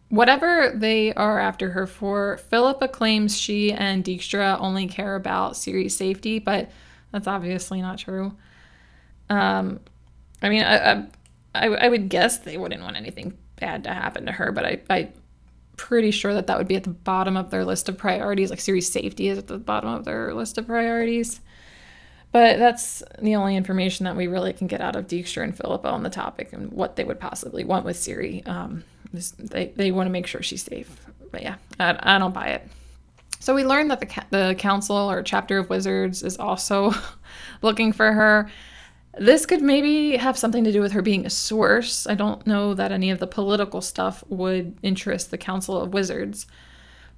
whatever 0.10 0.74
they 0.76 1.14
are 1.14 1.40
after 1.40 1.72
her 1.72 1.88
for, 1.88 2.38
Philippa 2.50 2.88
claims 2.88 3.38
she 3.38 3.72
and 3.72 4.04
Dijkstra 4.04 4.60
only 4.60 4.88
care 4.88 5.16
about 5.16 5.54
Ciri's 5.54 5.96
safety, 5.96 6.40
but 6.40 6.70
that's 7.12 7.28
obviously 7.28 7.82
not 7.82 7.98
true. 7.98 8.36
Um, 9.30 9.80
I 10.42 10.50
mean, 10.50 10.64
I, 10.64 11.06
I, 11.56 11.68
I 11.68 11.90
would 11.90 12.10
guess 12.10 12.40
they 12.40 12.58
wouldn't 12.58 12.84
want 12.84 12.98
anything 12.98 13.38
bad 13.56 13.86
to 13.86 13.94
happen 13.94 14.26
to 14.26 14.32
her, 14.32 14.52
but 14.52 14.66
I, 14.66 14.82
I'm 14.90 15.14
pretty 15.78 16.12
sure 16.12 16.34
that 16.34 16.48
that 16.48 16.58
would 16.58 16.68
be 16.68 16.76
at 16.76 16.84
the 16.84 16.90
bottom 16.90 17.38
of 17.38 17.50
their 17.50 17.66
list 17.66 17.90
of 17.90 17.98
priorities. 17.98 18.50
Like 18.50 18.60
Ciri's 18.60 18.92
safety 18.92 19.30
is 19.30 19.38
at 19.38 19.48
the 19.48 19.58
bottom 19.58 19.90
of 19.90 20.06
their 20.06 20.34
list 20.34 20.58
of 20.58 20.68
priorities. 20.68 21.40
But 22.36 22.60
that's 22.60 23.02
the 23.22 23.38
only 23.38 23.56
information 23.56 24.04
that 24.04 24.18
we 24.18 24.28
really 24.28 24.52
can 24.52 24.68
get 24.68 24.82
out 24.82 24.98
of 24.98 25.08
Dijkstra 25.08 25.42
and 25.42 25.56
Philippa 25.56 25.88
on 25.88 26.04
the 26.04 26.10
topic 26.10 26.52
and 26.52 26.70
what 26.70 26.98
they 26.98 27.06
would 27.06 27.18
possibly 27.18 27.64
want 27.64 27.86
with 27.86 27.96
Ciri. 27.96 28.46
Um, 28.46 28.84
they, 29.40 29.68
they 29.68 29.90
want 29.94 30.08
to 30.08 30.12
make 30.12 30.28
sure 30.28 30.42
she's 30.44 30.64
safe. 30.64 30.94
But 31.32 31.44
yeah, 31.44 31.56
I, 31.80 31.98
I 31.98 32.20
don't 32.20 32.34
buy 32.34 32.48
it. 32.48 32.68
So 33.40 33.56
we 33.56 33.64
learned 33.64 33.90
that 33.90 34.02
the, 34.02 34.24
the 34.32 34.56
council 34.56 34.98
or 34.98 35.24
chapter 35.24 35.60
of 35.60 35.70
wizards 35.70 36.24
is 36.24 36.36
also 36.38 36.94
looking 37.62 37.94
for 37.94 38.12
her. 38.12 38.52
This 39.18 39.46
could 39.46 39.62
maybe 39.62 40.18
have 40.18 40.38
something 40.38 40.66
to 40.66 40.74
do 40.74 40.82
with 40.82 40.92
her 40.92 41.02
being 41.02 41.26
a 41.26 41.30
source. 41.30 42.06
I 42.06 42.16
don't 42.16 42.46
know 42.46 42.74
that 42.74 42.92
any 42.92 43.12
of 43.12 43.20
the 43.20 43.28
political 43.28 43.80
stuff 43.80 44.26
would 44.28 44.78
interest 44.84 45.32
the 45.32 45.38
council 45.38 45.80
of 45.80 45.94
wizards. 45.94 46.48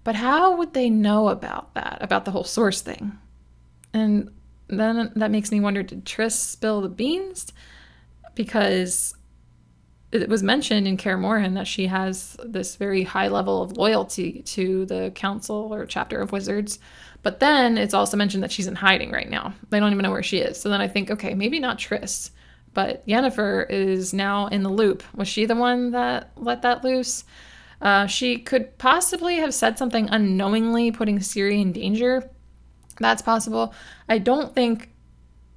But 0.04 0.14
how 0.14 0.56
would 0.58 0.76
they 0.76 0.92
know 0.92 1.30
about 1.30 1.74
that, 1.74 1.98
about 2.02 2.26
the 2.26 2.32
whole 2.32 2.44
source 2.44 2.82
thing? 2.82 3.18
And 3.96 4.30
then 4.68 5.12
that 5.16 5.32
makes 5.32 5.52
me 5.52 5.60
wonder 5.60 5.84
did 5.84 6.06
Triss 6.06 6.34
spill 6.34 6.82
the 6.82 6.90
beans? 6.90 7.52
Because 8.36 9.16
it 10.12 10.30
was 10.30 10.44
mentioned 10.44 10.88
in 10.88 10.98
Kaer 10.98 11.18
Morhen 11.18 11.56
that 11.56 11.68
she 11.68 11.88
has 11.88 12.38
this 12.44 12.76
very 12.76 13.04
high 13.04 13.28
level 13.28 13.62
of 13.62 13.76
loyalty 13.76 14.42
to 14.44 14.86
the 14.86 15.12
council 15.16 15.74
or 15.74 15.86
chapter 15.86 16.22
of 16.22 16.32
wizards. 16.32 16.80
But 17.24 17.40
then 17.40 17.78
it's 17.78 17.94
also 17.94 18.16
mentioned 18.16 18.44
that 18.44 18.52
she's 18.52 18.68
in 18.68 18.76
hiding 18.76 19.12
right 19.12 19.30
now. 19.30 19.54
They 19.70 19.80
don't 19.80 19.92
even 19.92 20.04
know 20.04 20.12
where 20.12 20.24
she 20.24 20.38
is. 20.38 20.60
So 20.60 20.70
then 20.70 20.80
I 20.80 20.88
think, 20.88 21.12
okay, 21.12 21.34
maybe 21.34 21.60
not 21.60 21.78
Triss, 21.78 22.32
but 22.74 23.06
Yennefer 23.06 23.70
is 23.70 24.14
now 24.14 24.48
in 24.48 24.64
the 24.64 24.70
loop. 24.70 25.04
Was 25.16 25.28
she 25.28 25.46
the 25.46 25.56
one 25.56 25.92
that 25.92 26.32
let 26.38 26.62
that 26.62 26.84
loose? 26.84 27.26
Uh, 27.82 28.08
she 28.08 28.38
could 28.38 28.78
possibly 28.78 29.36
have 29.38 29.54
said 29.54 29.78
something 29.78 30.10
unknowingly, 30.10 30.92
putting 30.92 31.20
Ciri 31.20 31.62
in 31.62 31.74
danger. 31.74 32.30
That's 33.00 33.22
possible. 33.22 33.74
I 34.10 34.18
don't 34.18 34.54
think 34.54 34.90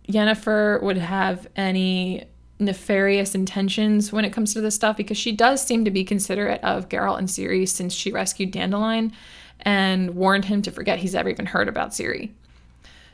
Yennefer 0.08 0.82
would 0.82 0.98
have 0.98 1.46
any 1.56 2.26
nefarious 2.58 3.34
intentions 3.34 4.12
when 4.12 4.24
it 4.24 4.32
comes 4.32 4.52
to 4.52 4.60
this 4.60 4.74
stuff 4.74 4.96
because 4.96 5.16
she 5.16 5.32
does 5.32 5.64
seem 5.64 5.84
to 5.84 5.90
be 5.90 6.04
considerate 6.04 6.62
of 6.62 6.88
Geralt 6.88 7.18
and 7.18 7.28
Ciri 7.28 7.66
since 7.66 7.94
she 7.94 8.12
rescued 8.12 8.50
Dandelion 8.50 9.12
and 9.60 10.14
warned 10.14 10.44
him 10.44 10.62
to 10.62 10.70
forget 10.70 10.98
he's 10.98 11.14
ever 11.14 11.30
even 11.30 11.46
heard 11.46 11.68
about 11.68 11.90
Ciri. 11.90 12.30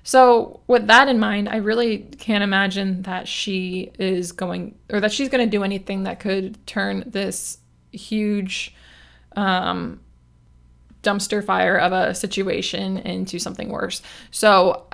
So, 0.03 0.61
with 0.69 0.87
that 0.87 1.09
in 1.09 1.19
mind, 1.19 1.49
I 1.49 1.57
really 1.57 1.99
can't 2.19 2.45
imagine 2.45 3.03
that 3.03 3.27
she 3.27 3.91
is 3.99 4.31
going 4.31 4.77
or 4.89 5.01
that 5.01 5.11
she's 5.11 5.29
going 5.29 5.45
to 5.45 5.51
do 5.51 5.65
anything 5.65 6.05
that 6.05 6.21
could 6.21 6.65
turn 6.67 7.03
this 7.07 7.59
huge 7.91 8.75
um, 9.35 10.01
dumpster 11.07 11.45
fire 11.45 11.77
of 11.77 11.93
a 11.93 12.15
situation 12.15 12.99
into 12.99 13.39
something 13.39 13.69
worse. 13.69 14.03
So 14.31 14.87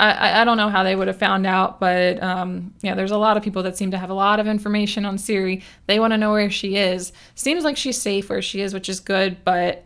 I, 0.00 0.40
I 0.40 0.44
don't 0.44 0.56
know 0.56 0.68
how 0.68 0.82
they 0.82 0.96
would 0.96 1.06
have 1.06 1.18
found 1.18 1.46
out, 1.46 1.78
but 1.78 2.20
um, 2.22 2.74
yeah, 2.82 2.94
there's 2.94 3.12
a 3.12 3.18
lot 3.18 3.36
of 3.36 3.42
people 3.42 3.62
that 3.62 3.76
seem 3.76 3.92
to 3.92 3.98
have 3.98 4.10
a 4.10 4.14
lot 4.14 4.40
of 4.40 4.46
information 4.48 5.04
on 5.04 5.16
Ciri. 5.16 5.62
They 5.86 6.00
want 6.00 6.12
to 6.12 6.18
know 6.18 6.32
where 6.32 6.50
she 6.50 6.76
is. 6.76 7.12
Seems 7.36 7.62
like 7.62 7.76
she's 7.76 8.00
safe 8.00 8.28
where 8.28 8.42
she 8.42 8.62
is, 8.62 8.74
which 8.74 8.88
is 8.88 8.98
good, 8.98 9.44
but 9.44 9.84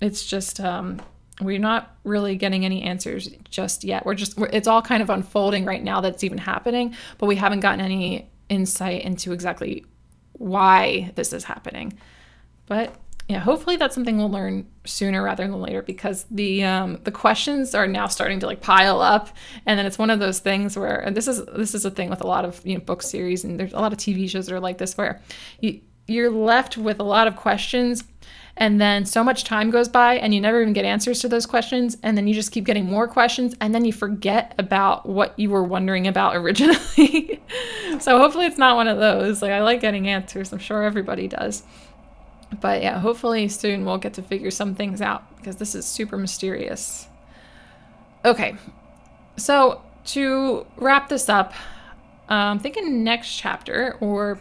it's 0.00 0.24
just 0.24 0.58
um, 0.60 1.02
we're 1.40 1.58
not 1.58 1.96
really 2.04 2.36
getting 2.36 2.64
any 2.64 2.82
answers 2.82 3.28
just 3.50 3.84
yet. 3.84 4.06
We're 4.06 4.14
just 4.14 4.38
we're, 4.38 4.48
it's 4.52 4.68
all 4.68 4.80
kind 4.80 5.02
of 5.02 5.10
unfolding 5.10 5.64
right 5.64 5.82
now 5.82 6.00
that's 6.00 6.24
even 6.24 6.38
happening, 6.38 6.94
but 7.18 7.26
we 7.26 7.36
haven't 7.36 7.60
gotten 7.60 7.80
any 7.80 8.30
insight 8.48 9.02
into 9.02 9.32
exactly 9.32 9.84
why 10.32 11.12
this 11.14 11.32
is 11.32 11.44
happening. 11.44 11.98
But 12.66 12.94
yeah, 13.28 13.40
hopefully 13.40 13.76
that's 13.76 13.94
something 13.94 14.16
we'll 14.16 14.30
learn 14.30 14.66
sooner 14.86 15.22
rather 15.22 15.46
than 15.46 15.60
later 15.60 15.82
because 15.82 16.24
the 16.30 16.64
um, 16.64 16.98
the 17.04 17.12
questions 17.12 17.74
are 17.74 17.86
now 17.86 18.06
starting 18.06 18.40
to 18.40 18.46
like 18.46 18.62
pile 18.62 19.02
up, 19.02 19.28
and 19.66 19.78
then 19.78 19.84
it's 19.84 19.98
one 19.98 20.08
of 20.08 20.18
those 20.18 20.38
things 20.38 20.78
where 20.78 20.98
and 21.00 21.14
this 21.14 21.28
is 21.28 21.44
this 21.54 21.74
is 21.74 21.84
a 21.84 21.90
thing 21.90 22.08
with 22.08 22.22
a 22.22 22.26
lot 22.26 22.46
of 22.46 22.64
you 22.66 22.74
know 22.74 22.80
book 22.80 23.02
series 23.02 23.44
and 23.44 23.60
there's 23.60 23.74
a 23.74 23.78
lot 23.78 23.92
of 23.92 23.98
TV 23.98 24.30
shows 24.30 24.46
that 24.46 24.54
are 24.54 24.60
like 24.60 24.78
this 24.78 24.96
where 24.96 25.20
you 25.60 25.80
you're 26.06 26.30
left 26.30 26.78
with 26.78 27.00
a 27.00 27.04
lot 27.04 27.26
of 27.26 27.36
questions 27.36 28.02
and 28.56 28.80
then 28.80 29.04
so 29.04 29.22
much 29.22 29.44
time 29.44 29.70
goes 29.70 29.88
by 29.88 30.16
and 30.16 30.34
you 30.34 30.40
never 30.40 30.60
even 30.62 30.72
get 30.72 30.86
answers 30.86 31.20
to 31.20 31.28
those 31.28 31.44
questions 31.44 31.98
and 32.02 32.16
then 32.16 32.26
you 32.26 32.34
just 32.34 32.50
keep 32.50 32.64
getting 32.64 32.86
more 32.86 33.06
questions 33.06 33.54
and 33.60 33.74
then 33.74 33.84
you 33.84 33.92
forget 33.92 34.54
about 34.58 35.06
what 35.06 35.38
you 35.38 35.50
were 35.50 35.62
wondering 35.62 36.06
about 36.06 36.34
originally. 36.36 37.42
So 38.00 38.18
hopefully 38.18 38.46
it's 38.46 38.58
not 38.58 38.76
one 38.76 38.88
of 38.88 38.98
those. 38.98 39.42
Like 39.42 39.52
i 39.52 39.60
like 39.60 39.80
getting 39.80 40.08
answers. 40.08 40.52
I'm 40.52 40.58
sure 40.58 40.82
everybody 40.82 41.28
does 41.28 41.62
but 42.60 42.82
yeah, 42.82 42.98
hopefully 42.98 43.48
soon 43.48 43.84
we'll 43.84 43.98
get 43.98 44.14
to 44.14 44.22
figure 44.22 44.50
some 44.50 44.74
things 44.74 45.00
out 45.00 45.36
because 45.36 45.56
this 45.56 45.74
is 45.74 45.86
super 45.86 46.16
mysterious. 46.16 47.08
Okay, 48.24 48.56
so 49.36 49.82
to 50.06 50.66
wrap 50.76 51.08
this 51.08 51.28
up, 51.28 51.52
I'm 52.28 52.58
thinking 52.58 53.04
next 53.04 53.36
chapter 53.36 53.96
or 54.00 54.40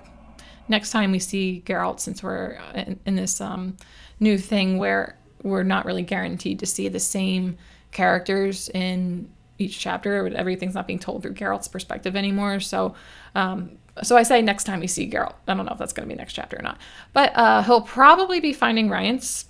next 0.67 0.91
time 0.91 1.12
we 1.12 1.20
see 1.20 1.63
Geralt, 1.65 2.00
since 2.00 2.22
we're 2.24 2.60
in, 2.74 3.00
in 3.06 3.15
this 3.15 3.39
um, 3.39 3.78
new 4.20 4.38
thing 4.38 4.78
where 4.78 5.17
we're 5.43 5.63
not 5.63 5.86
really 5.86 6.04
guaranteed 6.04 6.60
to 6.60 6.65
see 6.65 6.88
the 6.89 7.00
same 7.00 7.58
characters 7.91 8.70
in 8.70 9.30
each 9.60 9.80
chapter. 9.80 10.28
Everything's 10.36 10.76
not 10.76 10.88
being 10.88 11.00
told 11.00 11.24
through 11.24 11.34
Geralt's 11.34 11.67
perspective 11.67 12.15
anymore. 12.15 12.60
So, 12.60 12.96
um, 13.36 13.78
so 14.04 14.18
I 14.18 14.24
say 14.24 14.42
next 14.42 14.66
time 14.66 14.80
we 14.80 14.88
see 14.88 15.10
Geralt. 15.10 15.36
I 15.48 15.54
don't 15.54 15.66
know 15.66 15.72
if 15.72 15.78
that's 15.78 15.94
going 15.94 16.08
to 16.08 16.14
be 16.14 16.18
next 16.18 16.34
chapter 16.34 16.58
or 16.58 16.64
not, 16.64 16.78
but 17.14 17.36
uh, 17.36 17.64
he'll 17.64 17.82
probably 17.82 18.40
be 18.40 18.54
finding 18.54 18.90
Rience 18.90 19.46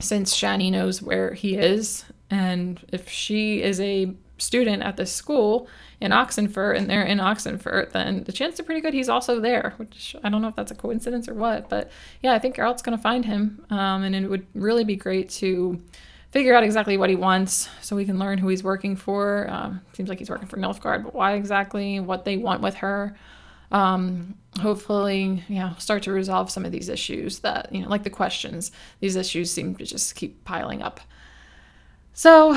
since 0.00 0.36
Shani 0.36 0.70
knows 0.70 1.00
where 1.00 1.34
he 1.34 1.56
is, 1.56 2.04
and 2.30 2.80
if 2.92 3.08
she 3.08 3.62
is 3.62 3.80
a 3.80 4.12
student 4.38 4.82
at 4.82 4.96
this 4.96 5.12
school 5.12 5.68
in 6.00 6.10
Oxenfurt 6.10 6.76
and 6.76 6.90
they're 6.90 7.04
in 7.04 7.18
Oxenfurt, 7.18 7.92
then 7.92 8.24
the 8.24 8.32
chances 8.32 8.60
are 8.60 8.64
pretty 8.64 8.80
good 8.80 8.92
he's 8.92 9.08
also 9.08 9.40
there. 9.40 9.74
Which 9.76 10.16
I 10.24 10.28
don't 10.28 10.42
know 10.42 10.48
if 10.48 10.56
that's 10.56 10.72
a 10.72 10.74
coincidence 10.74 11.28
or 11.28 11.34
what, 11.34 11.68
but 11.68 11.90
yeah, 12.22 12.32
I 12.32 12.38
think 12.38 12.56
Geralt's 12.56 12.82
going 12.82 12.96
to 12.96 13.02
find 13.02 13.24
him, 13.24 13.64
um, 13.70 14.02
and 14.02 14.14
it 14.14 14.28
would 14.28 14.46
really 14.54 14.84
be 14.84 14.96
great 14.96 15.28
to 15.30 15.80
figure 16.30 16.54
out 16.54 16.64
exactly 16.64 16.96
what 16.96 17.10
he 17.10 17.14
wants 17.14 17.68
so 17.80 17.94
we 17.94 18.04
can 18.04 18.18
learn 18.18 18.38
who 18.38 18.48
he's 18.48 18.64
working 18.64 18.96
for. 18.96 19.48
Um, 19.48 19.80
seems 19.92 20.08
like 20.08 20.18
he's 20.18 20.30
working 20.30 20.48
for 20.48 20.56
Nilfgaard, 20.56 21.04
but 21.04 21.14
why 21.14 21.34
exactly? 21.34 22.00
What 22.00 22.24
they 22.24 22.36
want 22.36 22.60
with 22.60 22.74
her. 22.76 23.16
Um, 23.74 24.36
hopefully, 24.60 25.42
yeah, 25.48 25.74
start 25.76 26.04
to 26.04 26.12
resolve 26.12 26.48
some 26.48 26.64
of 26.64 26.70
these 26.70 26.88
issues 26.88 27.40
that, 27.40 27.74
you 27.74 27.82
know, 27.82 27.88
like 27.88 28.04
the 28.04 28.10
questions, 28.10 28.70
these 29.00 29.16
issues 29.16 29.50
seem 29.50 29.74
to 29.76 29.84
just 29.84 30.14
keep 30.14 30.44
piling 30.44 30.80
up. 30.80 31.00
So, 32.12 32.56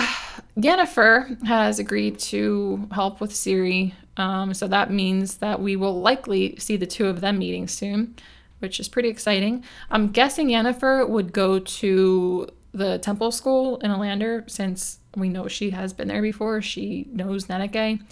Yennefer 0.55 1.43
has 1.47 1.79
agreed 1.79 2.19
to 2.19 2.87
help 2.91 3.19
with 3.19 3.31
Ciri. 3.31 3.93
Um, 4.15 4.53
so 4.53 4.67
that 4.67 4.91
means 4.91 5.37
that 5.37 5.59
we 5.59 5.75
will 5.75 5.99
likely 5.99 6.55
see 6.57 6.77
the 6.77 6.85
two 6.85 7.07
of 7.07 7.19
them 7.21 7.39
meeting 7.39 7.67
soon, 7.67 8.15
which 8.59 8.79
is 8.79 8.87
pretty 8.87 9.09
exciting. 9.09 9.63
I'm 9.89 10.09
guessing 10.09 10.49
Yennefer 10.49 11.09
would 11.09 11.33
go 11.33 11.57
to 11.57 12.47
the 12.73 12.99
temple 12.99 13.31
school 13.31 13.77
in 13.77 13.89
Ellander 13.89 14.47
since 14.47 14.99
we 15.15 15.29
know 15.29 15.47
she 15.47 15.71
has 15.71 15.93
been 15.93 16.07
there 16.07 16.21
before. 16.21 16.61
She 16.61 17.07
knows 17.11 17.45
Nenneke. 17.45 18.03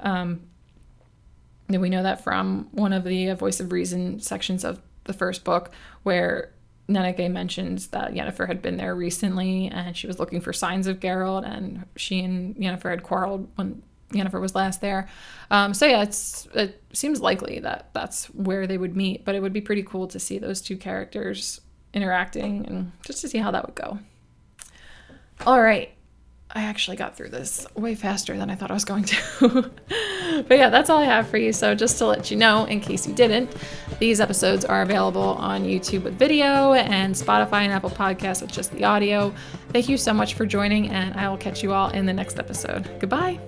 Um, 0.00 0.40
we 1.78 1.90
know 1.90 2.02
that 2.02 2.24
from 2.24 2.68
one 2.72 2.92
of 2.92 3.04
the 3.04 3.32
Voice 3.34 3.60
of 3.60 3.72
Reason 3.72 4.20
sections 4.20 4.64
of 4.64 4.80
the 5.04 5.12
first 5.12 5.44
book, 5.44 5.70
where 6.02 6.52
Nenneke 6.88 7.30
mentions 7.30 7.88
that 7.88 8.12
Yennefer 8.12 8.46
had 8.46 8.60
been 8.62 8.76
there 8.76 8.94
recently 8.94 9.68
and 9.68 9.96
she 9.96 10.06
was 10.06 10.18
looking 10.18 10.40
for 10.40 10.52
signs 10.52 10.86
of 10.86 11.00
Geralt, 11.00 11.46
and 11.46 11.86
she 11.96 12.20
and 12.20 12.56
Yennefer 12.56 12.90
had 12.90 13.02
quarreled 13.02 13.48
when 13.54 13.82
Yennefer 14.12 14.40
was 14.40 14.54
last 14.54 14.80
there. 14.80 15.08
Um, 15.50 15.72
so 15.72 15.86
yeah, 15.86 16.02
it's 16.02 16.48
it 16.54 16.82
seems 16.92 17.20
likely 17.20 17.60
that 17.60 17.90
that's 17.92 18.26
where 18.26 18.66
they 18.66 18.76
would 18.76 18.96
meet, 18.96 19.24
but 19.24 19.34
it 19.34 19.40
would 19.40 19.52
be 19.52 19.60
pretty 19.60 19.82
cool 19.82 20.08
to 20.08 20.18
see 20.18 20.38
those 20.38 20.60
two 20.60 20.76
characters 20.76 21.60
interacting 21.94 22.66
and 22.66 22.92
just 23.04 23.20
to 23.20 23.28
see 23.28 23.38
how 23.38 23.50
that 23.50 23.66
would 23.66 23.74
go. 23.74 23.98
All 25.46 25.62
right. 25.62 25.92
I 26.52 26.62
actually 26.62 26.96
got 26.96 27.16
through 27.16 27.28
this 27.28 27.66
way 27.74 27.94
faster 27.94 28.36
than 28.36 28.50
I 28.50 28.56
thought 28.56 28.70
I 28.70 28.74
was 28.74 28.84
going 28.84 29.04
to. 29.04 29.70
but 30.48 30.58
yeah, 30.58 30.68
that's 30.68 30.90
all 30.90 30.98
I 30.98 31.04
have 31.04 31.28
for 31.28 31.36
you. 31.36 31.52
So, 31.52 31.74
just 31.76 31.98
to 31.98 32.06
let 32.06 32.30
you 32.30 32.36
know, 32.36 32.64
in 32.64 32.80
case 32.80 33.06
you 33.06 33.14
didn't, 33.14 33.54
these 34.00 34.20
episodes 34.20 34.64
are 34.64 34.82
available 34.82 35.22
on 35.22 35.62
YouTube 35.64 36.02
with 36.02 36.18
video 36.18 36.72
and 36.72 37.14
Spotify 37.14 37.62
and 37.62 37.72
Apple 37.72 37.90
Podcasts 37.90 38.42
with 38.42 38.50
just 38.50 38.72
the 38.72 38.84
audio. 38.84 39.32
Thank 39.68 39.88
you 39.88 39.96
so 39.96 40.12
much 40.12 40.34
for 40.34 40.44
joining, 40.44 40.88
and 40.88 41.14
I 41.14 41.28
will 41.28 41.38
catch 41.38 41.62
you 41.62 41.72
all 41.72 41.90
in 41.90 42.04
the 42.04 42.12
next 42.12 42.38
episode. 42.38 42.90
Goodbye. 42.98 43.38